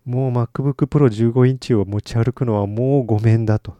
[0.05, 3.77] もう MacBook Pro 15インチを持ち歩くのはもうごめんだと。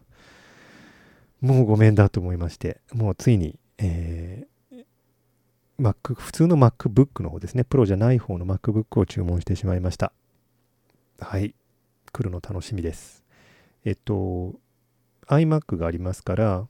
[1.41, 4.85] もうごめんだと思いまして、もうついに、えー、
[5.79, 10.13] Mac、普通の MacBook の方ですね、プロじゃない方の MacBook を注文してしまいました。
[11.19, 11.53] はい、
[12.13, 13.25] 来るの楽しみです。
[13.83, 14.53] えっと、
[15.27, 16.67] iMac がありますから、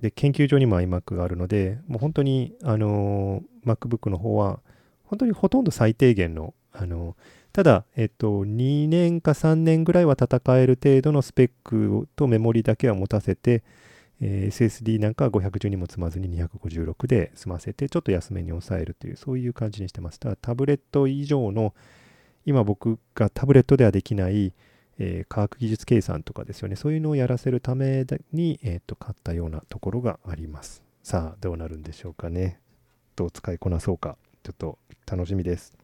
[0.00, 4.60] で、研究所にも iMac があるので、もう本当に、あの MacBook の方は、
[5.04, 7.16] 本当にほとんど最低限の、あの
[7.52, 13.62] ただ、えっと、2年か3年ぐらいは戦える程度のスペックとメモリだけは持たせて、
[14.20, 20.20] えー、SSD なんかは512も積まずに256で済ませて、ちょっと安めに抑えるという、そういう感じにしてます。
[20.20, 21.74] ただ、タブレット以上の、
[22.44, 24.52] 今僕がタブレットではできない、
[24.98, 30.82] えー、科学技術計算とかですよね、そういうのをやらせるために、えー、と買ったようなところがあります。
[31.02, 32.60] さあ、どうなるんでしょうかね。
[33.14, 35.76] どう使いこなそうか、ちょっと楽しみです。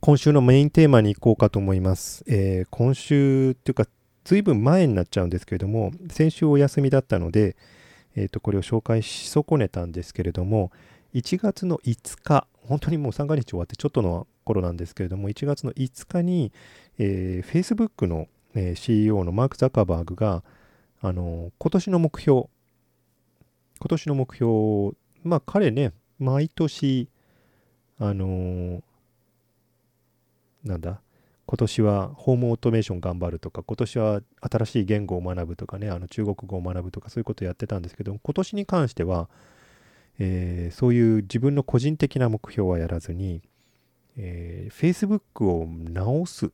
[0.00, 2.24] 今週のメインテーマに行こうかと思います。
[2.26, 3.86] えー、今週っていうか、
[4.24, 7.56] ずいぶん前になっちゃうんですけれども、先週お休みだったので、
[8.16, 10.72] えー、とこれを紹介し損ねたんですけれども、
[11.14, 16.52] 1月の5日、本当にもう三が日終わってちょっとの頃なんですけれども、1月の5日に、
[16.98, 20.42] えー、Facebook の、えー、CEO のマーク・ザッカーバーグが、
[21.00, 22.48] あのー、今年の目標、
[23.80, 27.08] 今年の目標、まあ彼ね、毎年、
[27.98, 28.82] あのー、
[30.64, 31.00] なんだ
[31.46, 39.28] 今年はホームオートメーション頑張るとか、今年は新しい言語を学ぶとかね、あの中国語を学ぶとか、そういうことをやってたんですけど、今年に関しては、
[40.18, 43.42] えー、そういう自分の個人的な目標はやらずに、
[44.16, 46.52] えー、Facebook を直す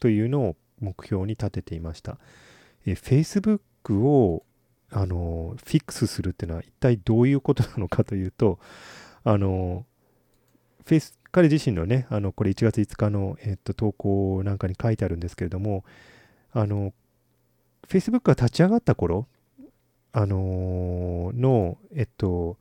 [0.00, 2.18] というのを目標に立てていました。
[2.86, 4.44] えー、Facebook を
[4.90, 8.58] あのフィックスするっていうのは一体どういうことなのかというと、
[9.24, 9.84] あの
[10.84, 15.84] フェス彼自身のね、あの、これ1月5日の、えっと、投稿なんかに書いてあるんですけれども、
[16.52, 16.92] あの、
[17.86, 19.26] Facebook が立ち上がった頃、
[20.12, 22.56] あの、の、えっと、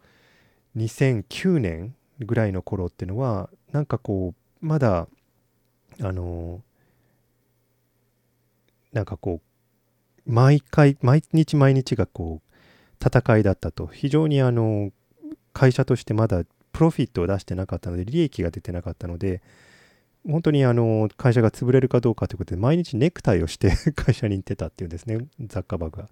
[0.75, 5.07] 2009年ぐらいの頃っていうのは、なんかこう、まだ、
[6.01, 6.61] あの、
[8.93, 9.41] なんかこ
[10.25, 13.87] う、毎回、毎日毎日がこう、戦いだったと。
[13.87, 14.91] 非常にあの、
[15.53, 19.41] 会社としてまだプロフィットを出してなかったので、利益が出てなかったので、
[20.29, 26.09] 本当にあの会社が潰れるかどうかということで、毎日ネクタイをして 会社に行ってたっていうんですね、ザッカーバーグが。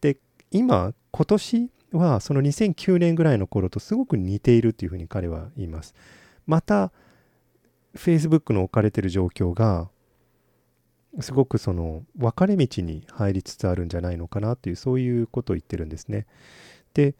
[0.00, 0.18] で、
[0.50, 5.94] 今、今年はその2009年ぐらいの頃とすごく似ているっていうふうに彼は言います。
[6.46, 6.92] また、
[7.96, 9.88] Facebook の置かれてる状況が、
[11.20, 16.26] すごくその分かれ道に入りつつあるんじゃないのかなという、そういうことを言ってるんですね。
[16.94, 17.14] で、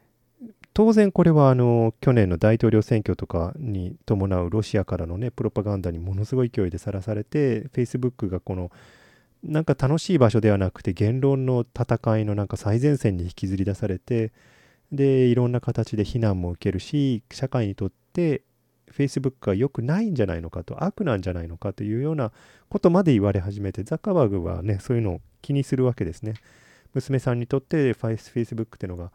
[0.74, 8.70] 当然これはあの去年の大統領選挙とかに伴うロシアからのねプロパガンダにものすごい勢いでさらされて Facebook がこの
[9.42, 14.32] なんか楽しい場所ではなくて言論の戦いのなんか最前線に引きずり出されて
[14.92, 18.42] でいろんな形で非難も受けるし社会にとって
[18.92, 22.30] Facebook が良くないんじゃないのかと悪なんじゃないのかというような
[22.68, 26.34] ことまで言われ始めてザッカーバーグはねそういうのを気にするわけですね。
[26.94, 29.10] 娘さんにとって Facebook ってのが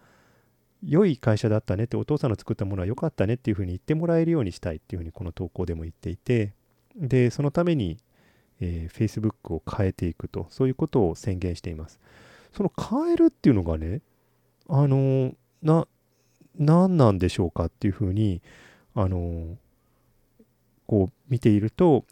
[0.83, 6.53] 良い会社だったねってお父さんの作ったものは良かったねっていうふうに言ってもらえるようにしたいっていうふうにこの投稿でも言っていて
[6.95, 7.97] でそのために、
[8.59, 11.99] えー、Facebook を変えていくとそういうことを宣言しています。
[12.51, 14.01] その変えるっていうのがね
[14.67, 15.88] あのー、な
[16.58, 18.41] 何なんでしょうかっていうふうに
[18.96, 19.58] あの、
[20.88, 22.06] こう見ていると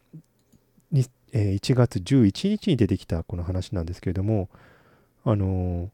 [0.92, 4.50] に、えー、1月11日に出てきたこの話なんですけれども
[5.24, 5.90] あの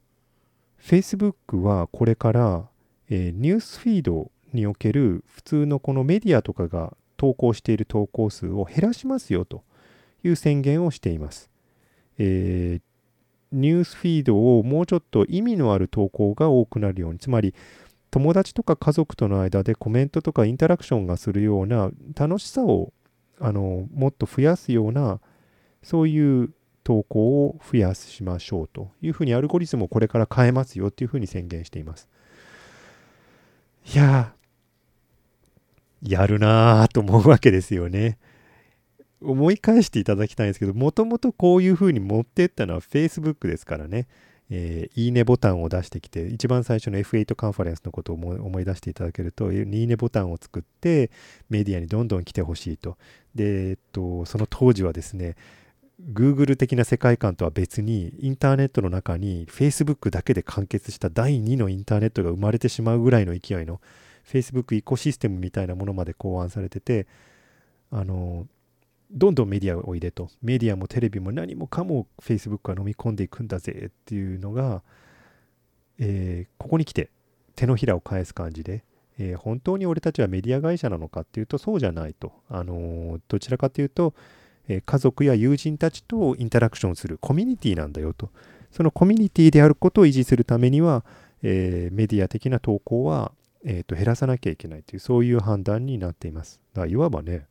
[0.81, 2.65] Facebook はこれから、
[3.09, 9.63] えー、ニュースフィードにおける普通のこのメディアとかが投稿している投稿数を減らしますよと
[10.23, 11.49] いう宣言をしています。
[12.17, 12.81] えー、
[13.51, 17.53] ニュースフィードをもうちょっと意味のある投稿が多くなるように、つまり
[18.11, 22.93] 友達とか家族との間でコメントとかインタラクションがするような楽しさを
[23.39, 25.19] あのもっと増やすような
[25.81, 26.49] そういう
[26.83, 32.07] 投稿を増やしましょうというふうにアルゴリズムをこれから変えますよっていうふうに宣言しています。
[33.93, 34.33] いや
[36.03, 38.17] やるなぁと思うわけですよね。
[39.21, 44.07] 思い返していただきたいんですけど、もともとこういうふうに持っていったのは Facebook ですからね。
[44.53, 51.09] えー、いいねボタンを出してきて、一番最初の F8 カンファレンスのことを思い出していただけると、いいねボタンを作って
[51.49, 52.97] メディアにどんどん来てほしいと。
[53.33, 55.35] で、えっと、その当時はですね、
[56.13, 63.79] Google 的な世界観とは別にインターネットの中に Facebook だけで完結した第2のインターネットが生まれてしまうぐらいの勢いの
[64.25, 67.07] Facebook イコシステムみたいなものまで考案されてて
[67.91, 68.47] あの
[69.11, 74.81] どんどんメディアを入れとメディアもテレビも何もかも Facebook が飲み込んでいくんだぜっていうのが、
[75.99, 77.09] えー、ここに来て
[77.55, 78.83] 手のひらを返す感じで、
[79.19, 84.13] えー、本当に俺たちはメディア会社なのかっていうとそうじゃないと、あのどちらかというと
[84.67, 88.29] え家族や友人たちとインタラクションするコミュニティなんだよと。
[88.71, 91.03] そのコミュニティであることを維持するためには、
[91.43, 93.33] え、メディア的な投稿は、
[93.65, 96.61] えー、と減らさなきゃいけないという、そういう判断になっています。
[96.73, 97.47] だからいわばね、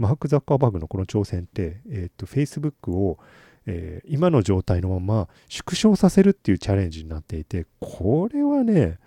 [0.00, 3.18] マーク・ザッカーバーグのこの挑戦って、えー、と Facebook を、
[3.66, 8.98] えー、今の状態のまま縮小させるっていうチャレンジになっていて、これはね、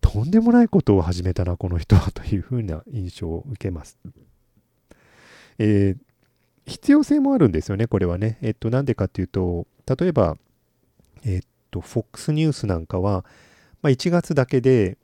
[0.00, 3.96] とんでもないことを始めたな、この人はというふうな印象を受けます。
[5.58, 5.96] えー、
[6.66, 8.38] 必要性もあるんですよね、これはね。
[8.42, 10.36] えっと、なんでかっていうと、例えば、
[11.24, 13.24] えっと、FOX ニュースなんかは、
[13.82, 14.98] まあ、1月だけで、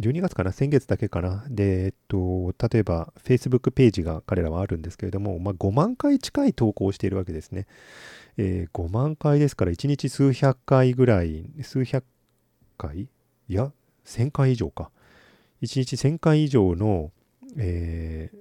[0.00, 1.44] 12月かな、先月だけかな？
[1.48, 7.66] で、えっと、例えば、Facebook ページが彼らはあるんですけれども、まあ、5万回近い投稿をしているわけですね。
[8.36, 12.04] えー、5万回ですから、1日数百回ぐらい、数百
[12.76, 13.00] 回？
[13.00, 13.08] い
[13.48, 13.72] や、
[14.04, 14.90] 1000回以上か。
[15.62, 17.10] 1日1000回以上の、
[17.56, 18.38] えー、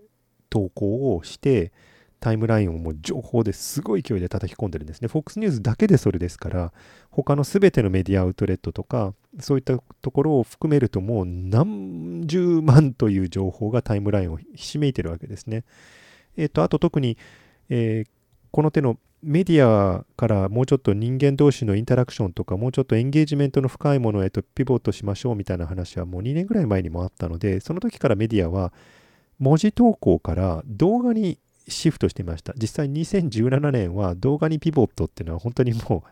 [0.51, 1.71] 投稿をして、
[2.19, 5.07] タイムラインをもう情報ですごい勢いで叩き込んでるんですね。
[5.07, 6.73] FOX ニュースだけでそれですから、
[7.11, 15.63] 他の全てのメディアアウトレットとか、そういったところを含めるともう何十万という情報がタイムラインをひしめいてるわけですね。
[16.37, 17.17] えっ、ー、と、あと特に、
[17.69, 18.09] えー、
[18.51, 28.73] この手のメディアからもうちょっと人間同士のインタラクションとか、もうちょっとエンゲージメントの深いものへとピボットしましょうみたいな話はもう2年ぐらい前にもあったので、その時からメディアは
[29.39, 32.53] 文字投稿から動画にシフトしてました。
[32.55, 36.03] 実際2017年は動画にピボットっていうのは本当にも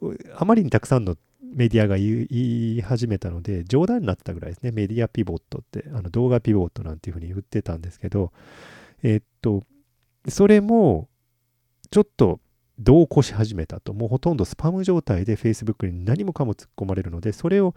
[0.00, 4.70] う あまりにたくさんのメディアが言い始めたので冗談になってたぐらいですね。
[4.70, 8.32] メディアピボットってあの動画ピボットなんていうふうに言ってたんですけど、
[9.02, 9.62] えー、っと、
[10.28, 11.08] それも
[11.90, 12.40] ちょっと
[12.78, 13.92] 同行し始めたと。
[13.92, 17.74] もうほとんどスパム状態で Facebook に何もかも突っ込まれるので、それを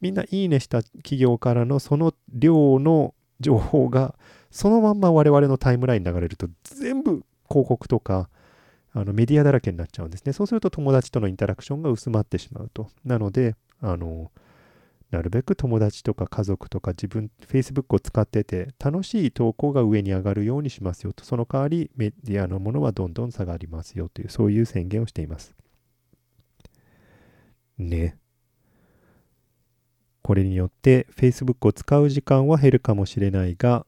[0.00, 4.16] みんないいねした企業からのその量の情報が
[4.52, 8.28] そのまんま我々のタイムライン流れると全部広告とか
[8.94, 10.32] あのメディアだらけになっちゃうんですね。
[10.32, 12.90] そうすると友達とのインタラクションが薄まってしまうと。
[13.04, 14.30] なので、あの、
[15.10, 21.24] なるべく友達とか家族とか自分、Facebook を使ってて楽しい投稿が上に上がるようにしますよと。
[21.24, 25.54] その代わりメディアのものはどんどん下がりますよという、そういう宣言をしています。
[27.78, 28.18] ね。
[30.22, 33.86] これによって Facebook を使う時間は減るかもしれないが、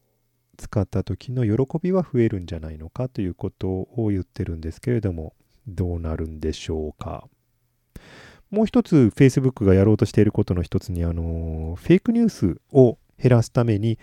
[0.57, 5.35] 使った時の喜びは増えるんじゃないのかということを言ってるんですけれども、
[5.67, 7.29] どうなるんでしょうか。
[8.51, 13.99] もう一つ Facebook がやろうとしていることの一つに、あの、フェイクニュースを減らすために、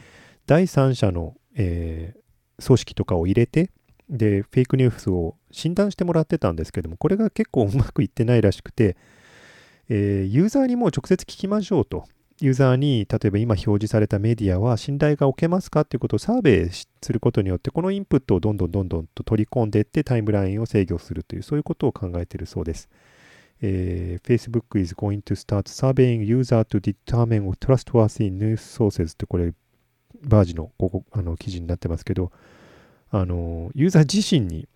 [0.46, 3.72] 第三者の、えー、組織とかを入れて、
[4.10, 8.98] で、フェイクニュースを診断してもらってたんですけども、これが結構うまくいってないらしくて、
[9.88, 12.06] えー、ユーザーにも直接聞きましょうと。
[12.42, 22.90] ユーザーに、例えば今表示されたメディアは信頼がおけますかっていうことをサーベイすることによって、このインプットをどんどんどんどんと取り込んでいってタイムラインを制御するという、そういうことを考えているそうです。
[23.62, 29.54] えー、Facebook is going to start surveying user to determine trustworthy news sources ってこれ、
[30.24, 32.32] バージのここあの記事になってますけど、
[33.12, 34.68] あの、ユーザー自身に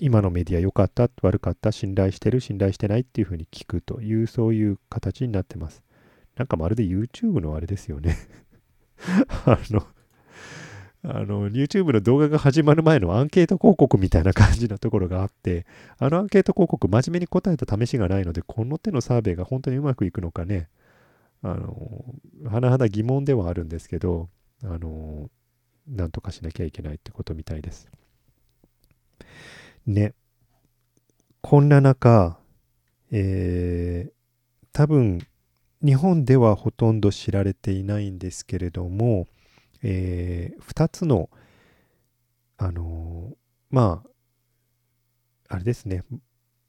[0.00, 5.84] 今のメディア良かった、悪かった、信頼してる、信頼してないっていうふうに聞くという、そういう形になってます。
[6.36, 8.16] なんかまるで YouTube のあれですよね
[9.44, 9.86] あの、
[11.04, 15.66] あの、YouTube の動画が始まる前のアンケート広告みたいな感じのところがあって、
[15.98, 20.68] あのアンケート広告、真面目に答えた試しがないので、この手のサーベイが本当にうまくいくのかね、
[21.42, 22.04] あの、
[22.44, 24.28] 甚だ疑問ではあるんですけど、
[24.62, 25.28] あの、
[25.88, 27.88] なんとかしなきゃいけないってことみたいです。
[29.86, 30.14] ね。
[31.40, 32.38] こんな中、
[33.10, 34.12] えー、
[34.72, 35.26] 多分、
[35.84, 39.26] 日本ではほとんど知られていないんですけれども、
[39.82, 41.28] えー、2つの、
[42.56, 43.34] あのー、
[43.70, 44.02] ま
[45.48, 46.04] あ、あれですね、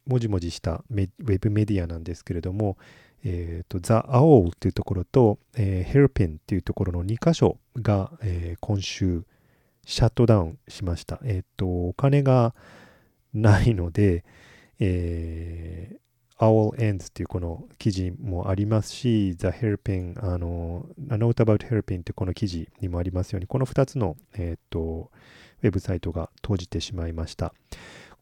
[0.05, 1.09] もじもじしたウェ
[1.39, 2.77] ブメディアなんですけれども、
[3.23, 9.23] えーと、ザ・アオールというところと、えー、ヘルペンというところの2箇所が、えー、今週
[9.85, 11.19] シャットダウンしました。
[11.23, 12.53] えっ、ー、と、お金が
[13.33, 14.25] ないので、
[14.79, 16.02] えー、
[16.43, 25.11] Owl Ends っていうこの記事もありますし、The Hairpin、あの、A Note About Hairpin ってこの記事にもありますように、この2つの、えっ、ー、と、
[25.63, 27.53] ウェブサイトが閉じてしまいました。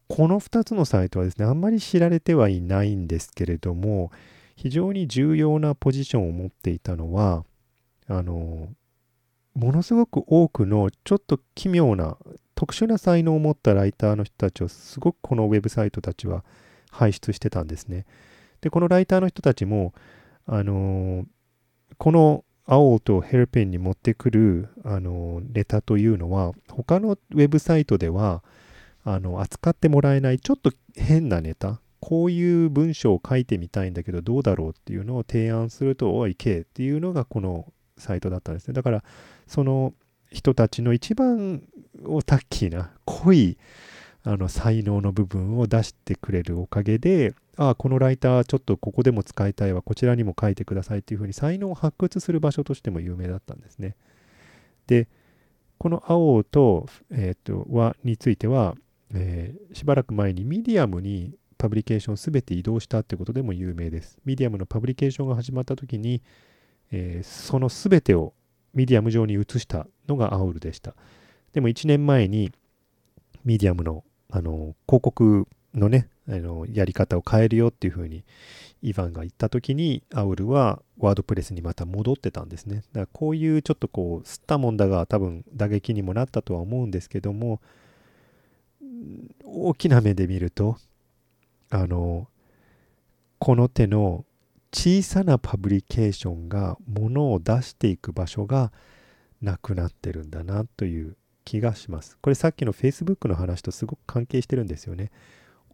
[0.08, 4.12] この2つのサイトはですね、あんまり知られてはいないんですけれども、
[4.56, 7.46] 非常に重要なポジションを持っていたのは、
[8.08, 8.70] あの、
[9.56, 12.18] ものすごく多くのちょっと奇妙な
[12.56, 16.46] 特殊な才能を持ったライターの人たちをすごくこのウェブサイトたちは
[16.92, 18.06] 輩出してたんですね。
[18.62, 19.94] で、このライターの人たちも、
[20.46, 21.26] あのー、
[21.98, 28.44] この青とヘルペンに持ってくる、あのー、ネタというのは、他のウェブサイトでは、
[29.04, 38.74] あの、扱ってもらえないちょっと変なネタ、こういう文章を書いてみたいんだけどどうだろうっていうのを提案すると、おい、けっていうのがこのサイトだったんですね。
[38.74, 39.04] だから、
[39.48, 39.94] その
[40.32, 41.64] 人たちの一番
[42.06, 43.58] オタッキーな濃い
[44.24, 53.96] あの才能の部分を出してくれるおかげで、ああ、このライターちょっとここでも使いたいわ、こちらにも書いてくださいっていうふうに才能を発掘する場所としても有名だったんですね。
[54.88, 55.08] で、
[55.78, 58.76] このアウルと、え、ー、と、は、については、
[59.14, 64.18] えー、しばらく前にミディアムにパブリケーションすべて移動したってことでも有名です。
[64.26, 66.22] ミディアムのパブリケーションが始まった時に、
[66.92, 68.34] えー、そのすべてを
[68.74, 70.96] ミディアム上に移したのがアウルでした。
[71.54, 72.52] でも1年前に
[73.44, 78.24] ミディアムのあの広告のね、あのやり方を変えるよっていうふうに
[78.82, 82.78] イヴァンが言った時にアウルはワードプレスにまた戻ってたんですね。
[82.78, 87.62] だからこういうちょっとこうすったもんだが多分打撃にもなったとは思うんですけども
[89.44, 90.78] 大きな目で見ると
[91.70, 92.28] あの
[93.40, 94.26] この手の
[94.74, 98.72] 小さなパブリケーションがものを出していく場所が
[99.42, 102.18] なくなってるんだなという気がします。
[102.22, 105.12] これさっきの Facebook の話とすごく関係してるんですよね。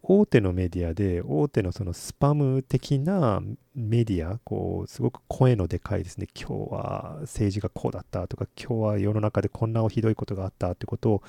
[0.10, 3.42] 大手のメディアで大手のそのスパム的な
[3.76, 11.24] メディアこうすごく声のでかいですね今日は政治がこうだったとか今日は世の中でこんなひどいことがあったってことを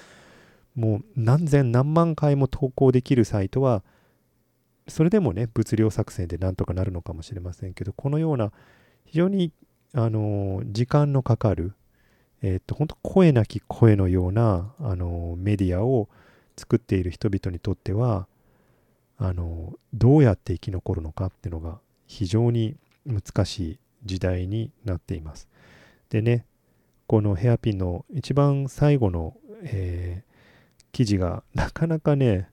[0.77, 3.83] もう何千何万回も投稿できるサイトは
[4.87, 8.53] それでもね物量作戦でなんとかなるのかもしれませんけどこのような
[9.05, 9.53] 非常に
[9.93, 11.75] あの時間のかかる
[12.43, 16.09] えっ、ー、と、本当声なき声のような、あの、メディアを
[16.57, 18.27] 作っている人々にとっては、
[19.17, 22.77] あの、どうやって生き残るのかっていうのが非常に
[23.07, 25.49] 難しい時代になっています。
[26.11, 26.45] でね、
[27.07, 32.49] このヘアピンの一番最後の、えー、記事がなかなかね、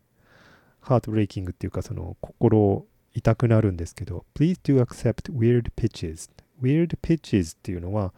[0.79, 6.29] ハートブレイキングっていうか、その心痛くなるんですけど、Please do accept weird pitches.
[6.61, 8.13] Weird pitches っていうのは、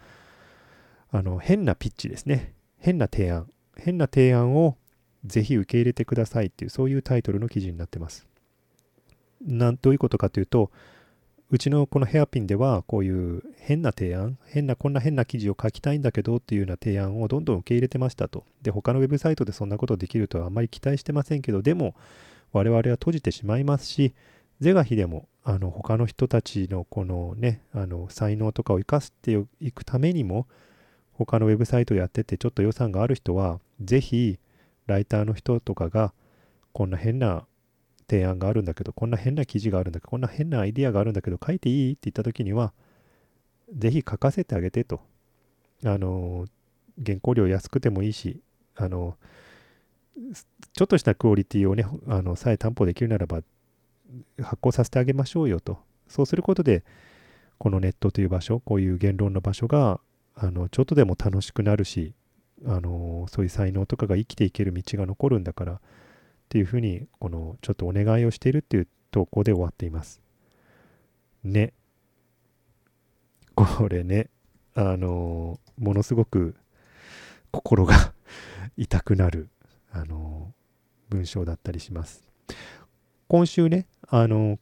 [1.12, 2.54] あの変なピッチですね。
[2.80, 3.50] 変な提案。
[3.76, 4.78] 変な提案を
[5.26, 8.28] ぜひ受け入れてくださいっていう、そういうタイトルの記事になってます。
[9.46, 10.72] なんどういうことかというと、
[11.50, 18.44] うちのこのヘアピンでは、こういう変な提案、変な、こんな変な記事を書きたいんだけどっていうような提案をどんどん受け入れてましたと。
[18.62, 21.96] で、他のウェブサイトでそんなことできるとはあまり期待してませんけど、でも、
[22.52, 24.14] 我々は閉じてしまいますし、
[24.60, 30.48] 是が非でも、あの、他の人たちのこのね、あの、才能とかを生かしていくためにも、
[31.18, 34.40] 他のウェブサイトやっててちょっと予算がある人は、ぜひ
[34.86, 36.14] ライターの人とかが
[36.74, 37.46] こんな変な
[38.10, 42.74] 提案があるんだけど、こんな変な記事があるんだけど、こんな変なアイディアがあるんだけど、書いていいって言った時には、
[43.76, 45.02] ぜひ書かせてあげてと。
[45.84, 46.46] あの、
[47.06, 48.40] 原稿料安くてもいいし、
[48.76, 49.18] あの、
[50.74, 53.42] ちょっとしたクオリティをね、あのさえ担保できるならば、
[54.42, 55.80] 発行させてあげましょうよと。
[56.08, 56.84] そうすることで、
[57.58, 60.00] このネットという場所、こういう言論の場所が、
[60.40, 62.14] あのちょっとでも楽しくなるし、
[62.66, 65.80] あのそういう才能とかが生きていける道が残るんだからっ
[66.50, 70.22] ていうふうにこのちょっとお願いをしているっていう投稿で終わっています。
[71.44, 71.74] ね。
[73.56, 74.30] これね
[74.76, 76.56] あのものすごく
[77.50, 78.14] 心が
[78.78, 79.50] 痛くなる
[79.92, 80.54] あの
[81.10, 82.24] 文章だったりします。
[83.28, 84.60] 今週ねあの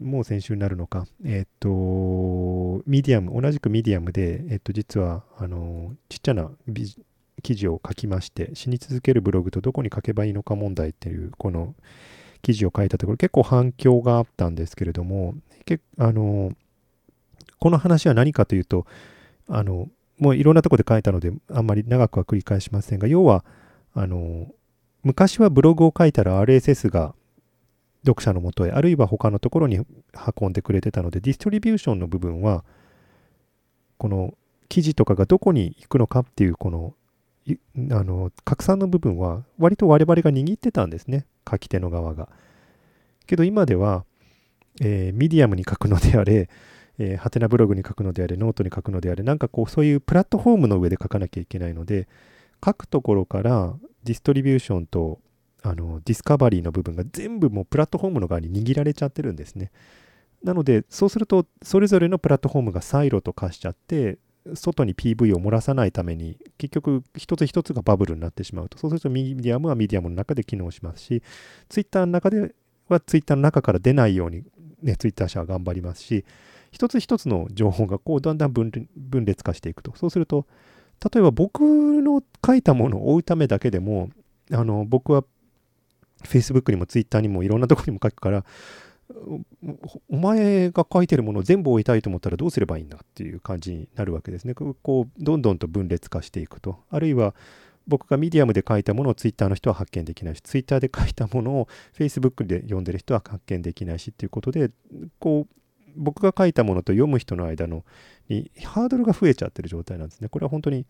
[0.00, 1.68] もう先週になるのか、えっ、と、
[2.86, 6.50] ミディアム、同じくミディアムで、えっ、と、実は、あの、ちっちゃな
[7.42, 11.74] 記事を書きまして、死に続けるブログとどこに書けばいいのか問題っていう、この
[12.42, 16.52] 記事を書いたところ、結構反響があったんですけれども、けあの、
[17.58, 18.86] この話は何かというと、
[19.48, 23.44] あの、もういろんなとこで書いたので、あんまり長くは繰り返しませんが、要は、
[23.94, 24.48] あの、
[25.02, 27.14] 昔はブログを書いたら RSS が
[28.06, 29.80] 読者のもとへ、あるいは他のところに
[30.40, 32.64] 運んでくれてたので、ディストリビューションの部分は、
[33.98, 34.34] この
[34.68, 36.94] 記事とかがどこに行くのかっていう、この、
[37.90, 41.26] あの、拡散の部分は、割と我々が握ってたんですね。
[41.48, 42.28] 書き手の側が。
[43.26, 44.04] けど今では、
[44.80, 46.48] えー、ミディアムに書くのであれ、
[46.98, 52.08] えー、ハテナブログに書くのであれ、ノートに書くのであれ、なんかこう、そういうプラットフォームの上で書かなきゃいけないので、
[52.64, 55.20] 書くところからディストリビューションと
[55.62, 59.70] あのディスカバリーの部分が全部もうプラットフォームの側に握られちゃってるんですね。
[60.42, 64.18] なので、そうすると、それぞれのプラットフォームがサイロと化しちゃって、
[64.54, 68.78] 外に PV を漏らさないために、結局、一つ一つがバブルになってしまうと。
[68.78, 71.22] そうすると、ミディアムはミディアムの中で機能しますし、
[71.68, 72.54] ツイッターの中で
[72.88, 74.44] はツイッターの中から出ないように、
[74.82, 76.24] ね、ツイッター社は頑張りますし、
[76.70, 78.70] 一つ一つの情報がこうだんだん分
[79.24, 79.96] 裂化していくと。
[79.96, 80.46] そうすると、
[81.12, 84.10] 例えば僕の書いたものを追うためだけでも、
[84.52, 85.24] あの僕は
[86.22, 88.44] Facebook にも Twitter にもいろんなとこにも書くから、
[90.08, 94.54] お前が書いてるものを全部置いたいと思ったらどうすればいいんだっていう感じになるわけですね。
[94.54, 96.80] こう、どんどんと分裂化していくと。
[96.90, 97.34] あるいは、
[97.86, 104.70] 僕がミディアムで書いたものを Twitter の人は発見できないし、Twitter で書いたものを Facebook で読んでる人は発見できないしっていうことで、
[105.20, 105.54] こう、
[105.96, 107.84] 僕が書いたものと読む人の間の
[108.28, 110.28] にハードルが増えちゃってる状態なんですね。
[110.28, 110.84] これは本当に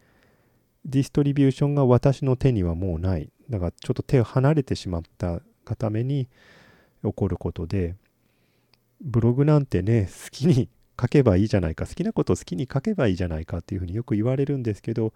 [0.86, 3.30] ディストリビューションが私の手にはもうない。
[3.50, 6.28] だからちょっと手を離れてしまったがために
[7.02, 7.96] 起こることで、
[9.00, 10.68] ブログなんてね、好きに
[10.98, 15.12] 書けばいいじゃないか、好きなことを好きに書けばいいじゃないかっていうふうによく言われるんですけど、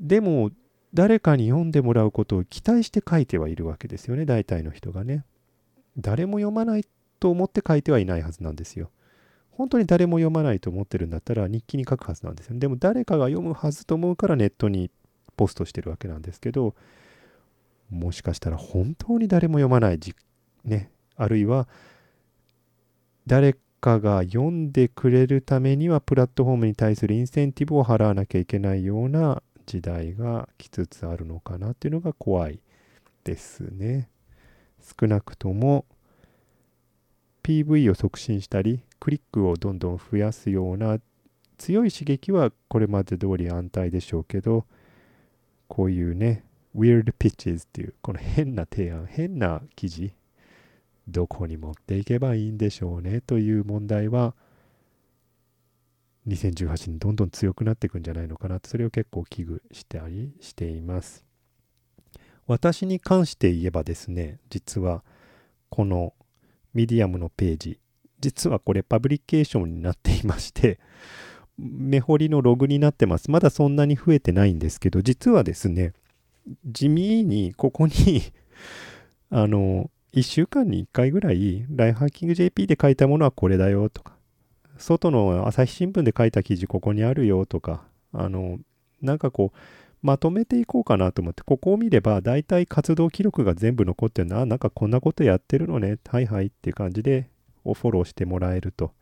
[0.00, 0.50] でも、
[0.92, 5.24] 誰かに読んでもらうことを期待して書いてはいるわけですよね、大体の人がね。
[5.96, 6.84] 誰も読まない
[7.20, 8.90] と思って書いてはいないはずなんですよ。
[9.56, 12.58] 本当に誰も読まないと思ってるんだったら日記に書くはずなんですよ。
[12.58, 14.90] でも誰かが読むはずと思うからネットに
[15.36, 16.74] ポストしてるわけなんですけど、
[17.90, 20.14] もしかしたら本当に誰も読まないじ、
[20.64, 21.68] ね、あるいは
[23.26, 32.60] 誰かが読んでくれるためにはプラットフォームに対するインセンティブを払わなきゃいけないような時代が来つつあるのかなっていうのが怖い
[33.22, 34.08] ですね。
[35.00, 35.86] 少なくとも
[37.42, 40.98] PV を促進したりクリックをどんどん増やすような
[41.58, 44.64] 強い刺激はこれまで通り安泰でしょうけど
[45.68, 46.42] こういうね
[46.74, 50.14] weird pitches っていうこの変な提案変な記事
[51.06, 54.34] どこに持っていけばいいんでしょうねという問題は
[56.26, 61.26] 2018年どんどん強くなっていくんじゃないのかなとそれを結構危惧してありしています。
[62.46, 65.04] 私に関して言えばですね実は
[65.68, 66.14] この
[66.72, 67.78] ミディアムのページ
[68.24, 70.78] 実はこれパブリケーションになっていまして、
[71.58, 73.30] 目掘りのログになってます。
[73.30, 75.92] まだそんなに増えてないんですけど、実はですね、
[76.64, 77.92] 地味にここに
[79.28, 84.16] あの、1週間に1回ぐらい、ライフハッキング JP で書いたものはこれだよとか、
[84.78, 88.58] 外の朝日新聞で書いた記事ここにあるよとか、あの、
[89.02, 89.58] なんかこう、
[90.00, 97.28] まとめていこうかなと思って、ここを見れば、大体活動記録が全部残ってるのは、なんかこんなことやってるのね、はいはいっていう感じで
[97.64, 98.92] をフォローしてもらえると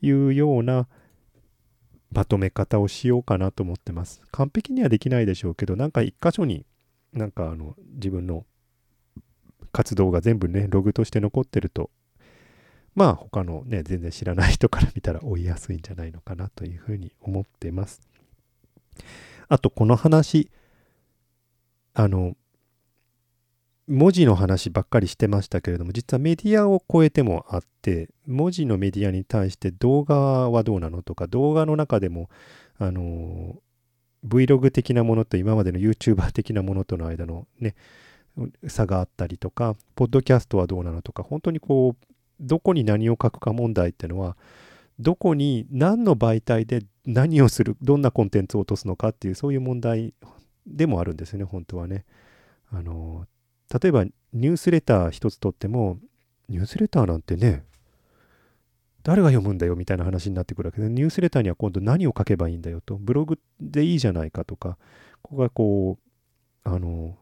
[0.00, 0.88] いうような
[2.10, 4.22] まとめ方をしようかなと思ってます。
[4.30, 6.64] 完璧にはできないでしょうけど、なんか一箇所に
[7.12, 8.44] なんかあの自分の
[9.72, 11.90] 活動が全部ね、ログとして残ってると、
[12.94, 18.00] まあ他のね、全然知らない人から見たら追いやすいんじゃないのかなというふうに思ってます。
[19.48, 20.50] あとこの話、
[21.94, 22.36] あの、
[23.86, 32.30] 文字の話ばっかりしてましたけれども実はメディアを超えてもあって文字のメディアに対して動画はどうなのとか動画の中でも
[32.78, 33.56] あの
[34.26, 37.74] Vlog 的なものと今までの YouTuber 的なものとの間のね
[38.66, 42.06] 差があったりとかポッドキャストはどうなのとか本当にこう
[42.40, 44.36] どこに何を書くか問題っていうのは
[44.98, 50.14] どこに何の媒体で何をするどんなコンテンツを落とすのかっていうそういう問題
[50.66, 52.06] でもあるんですよね本当はね。
[52.70, 53.26] あの
[53.80, 55.98] 例えばニュースレター一つとっても
[56.48, 57.64] ニュースレターなんてね
[59.02, 64.78] 誰が読むんだよみたいな話になってくるわけでニュースレターには今度何を書けばいいんだよとブログでいいじゃないかとか
[65.22, 65.98] ここがこ
[66.64, 67.16] うあの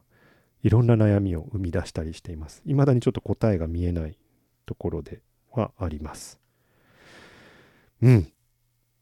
[0.62, 2.62] いろんな悩みを生み出したりしています。
[2.64, 4.16] 未だにちょっと答えが見えない
[4.64, 6.38] ところではあります。
[8.00, 8.32] うん。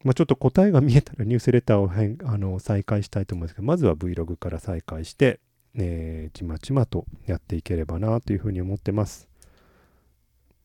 [0.02, 5.40] まあ、ちょっと答えが見えたらニュースレターを変あの再開したいと思うんですけどまずは Vlog から再開して
[5.74, 9.28] えー、ちまちまとやっていければなというふうに思ってます。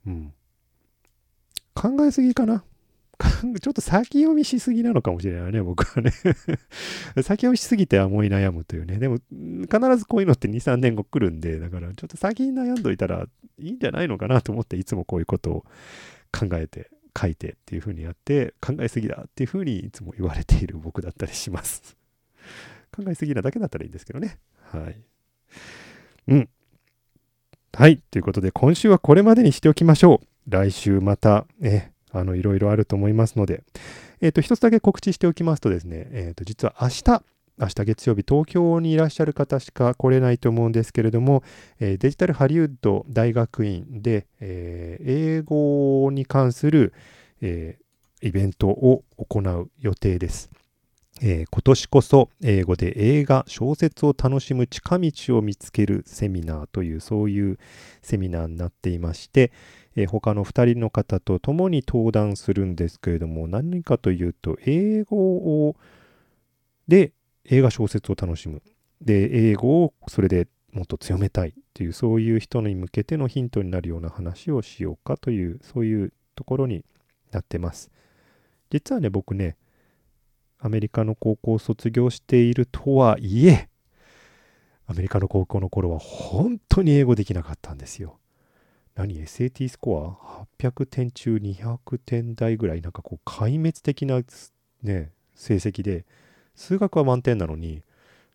[0.05, 0.33] うん。
[1.73, 2.63] 考えすぎかな？
[3.61, 6.11] ちょっと先読みしすぎなのかもしれないね、僕はね
[7.23, 8.97] 先読みしすぎて思い悩むというね。
[8.97, 13.27] でも、必ずこういうのって2、3年後来るんで、だからちょっと先に悩んどいたら
[13.59, 15.65] いいんじゃないのかなと思って、いつもこういうことを
[16.31, 21.95] 考えて、書いてっていうふうにやって、考えすぎだっていうふうにいつも言われている僕だったりします
[22.95, 24.39] 考えすぎなだけだったらいいんですけどね。
[24.71, 25.01] はい。
[26.27, 26.49] うん。
[27.73, 27.97] はい。
[27.97, 30.27] ということで、今週はこれまでにしておきましょう。
[30.49, 33.63] 来週また、え、あの、いろいろあると思いますので、
[34.21, 37.23] えっ、ー、と、一つだけ告知しておきますとですね、えっ、ー、と、実は明日、
[37.57, 41.43] 明日月曜日、東京にいらっしゃる方しか来れないと思うんですけれども、
[41.79, 46.93] えー、デジタルハリウッド大学院で、えー、英語に関する、
[47.41, 50.49] えー、イベントを行う予定です。
[51.22, 57.57] えー、今年こそ英語で映画、小説を楽しむ近道を見つけるセミナーというそういう
[58.01, 59.53] セミナーになっていまして、
[59.95, 65.76] えー、他の2人の方と共に登壇するんですけれども何かというと英語を
[66.88, 67.13] で
[67.45, 68.61] 映画小説を楽しむ。
[69.01, 76.84] で英語をそれでもっと強めたいというそういう人に向けてのヒントになるような話をしようかというそういうところに
[77.32, 77.89] なってます。
[78.70, 79.55] 実はね僕ね
[80.59, 83.69] アメリカの高校を卒業しているとはいえ、
[84.87, 88.19] アメリカの高校の頃は本当に英語できなかったんですよ。
[88.95, 94.21] 何 ?SAT スコア？800点中200点台ぐらい、なんかこう壊滅的な
[94.83, 96.05] ね、成績で、
[96.55, 97.83] 数学は満点なのに、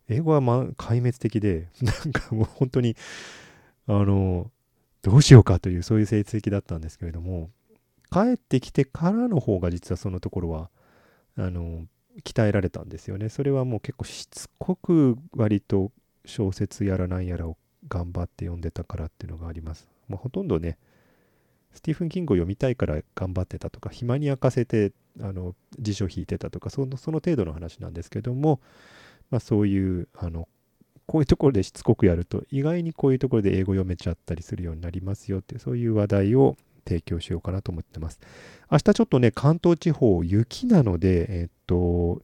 [0.08, 2.96] 英語は、ま、壊滅的で、なんかもう本当に、
[3.86, 4.50] あの、
[5.02, 7.50] どうしようかというそういう成績だったんですけれども、
[8.12, 10.68] 帰ってきてからの方が実はそのところは、
[11.36, 11.86] あの、
[12.24, 13.28] 鍛えられたんですよね。
[13.28, 15.92] それはもう結構しつこく割と
[16.24, 17.56] 小説やらなんやらを
[17.88, 19.88] 頑張って読んでたからっていうのがあります。
[20.08, 20.78] もうほとんどね、
[21.72, 28.60] スティーフン・キングを読みたいから頑張ってたとか、暇に明かせてあの辞書引いてたとかその、その程度の話なんですけども、
[29.30, 30.48] まあ、そういうあの
[31.06, 38.20] こういうところでしつこくやると意外にこういうところで英語読めちゃったりするようになりますよってそういう話題を提供しようかなと思ってます。
[38.70, 42.22] 明日ちょっとね、関東地方雪なので、えっと、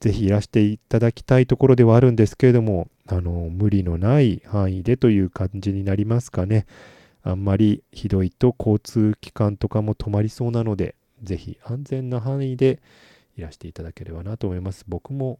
[0.00, 6.66] ぜひいらしていただきたいところではあるんですけれども、あの、無理のない範囲でという感じになりますかね。
[7.22, 12.82] あんまりひどいと交通機関とかも止まりそうなので、ぜひ安全な範囲で
[13.38, 14.84] いらしていただければなと思います。
[14.86, 15.38] 僕も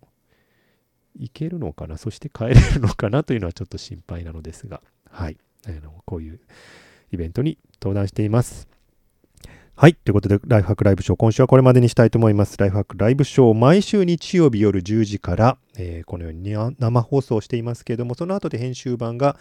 [1.14, 1.98] 行けるのかな？
[1.98, 3.22] そして帰れるのかな？
[3.22, 4.80] というのはちょっと心配なのですが、
[5.10, 5.36] はい。
[5.66, 6.40] あのこういう
[7.14, 8.68] イベントに登壇しています。
[9.76, 9.94] はい。
[9.94, 12.56] ということで、ライフハックライブショー、今週はこれまでにしたいと思います。
[12.58, 19.36] ライフハックライブショー、毎週日曜日夜10時から、えー、このように生放送していますけれども、その後で編集版が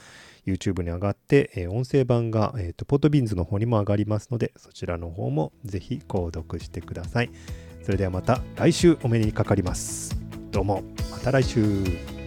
[0.48, 7.30] YouTube に上がって、えー、音声版が、えーと、ポッドビーンズの方にも上がりますので、そちらの方もぜひ購読してください。
[7.84, 10.18] それではまた来週お目にかかります。
[10.50, 12.23] どうも、また来週。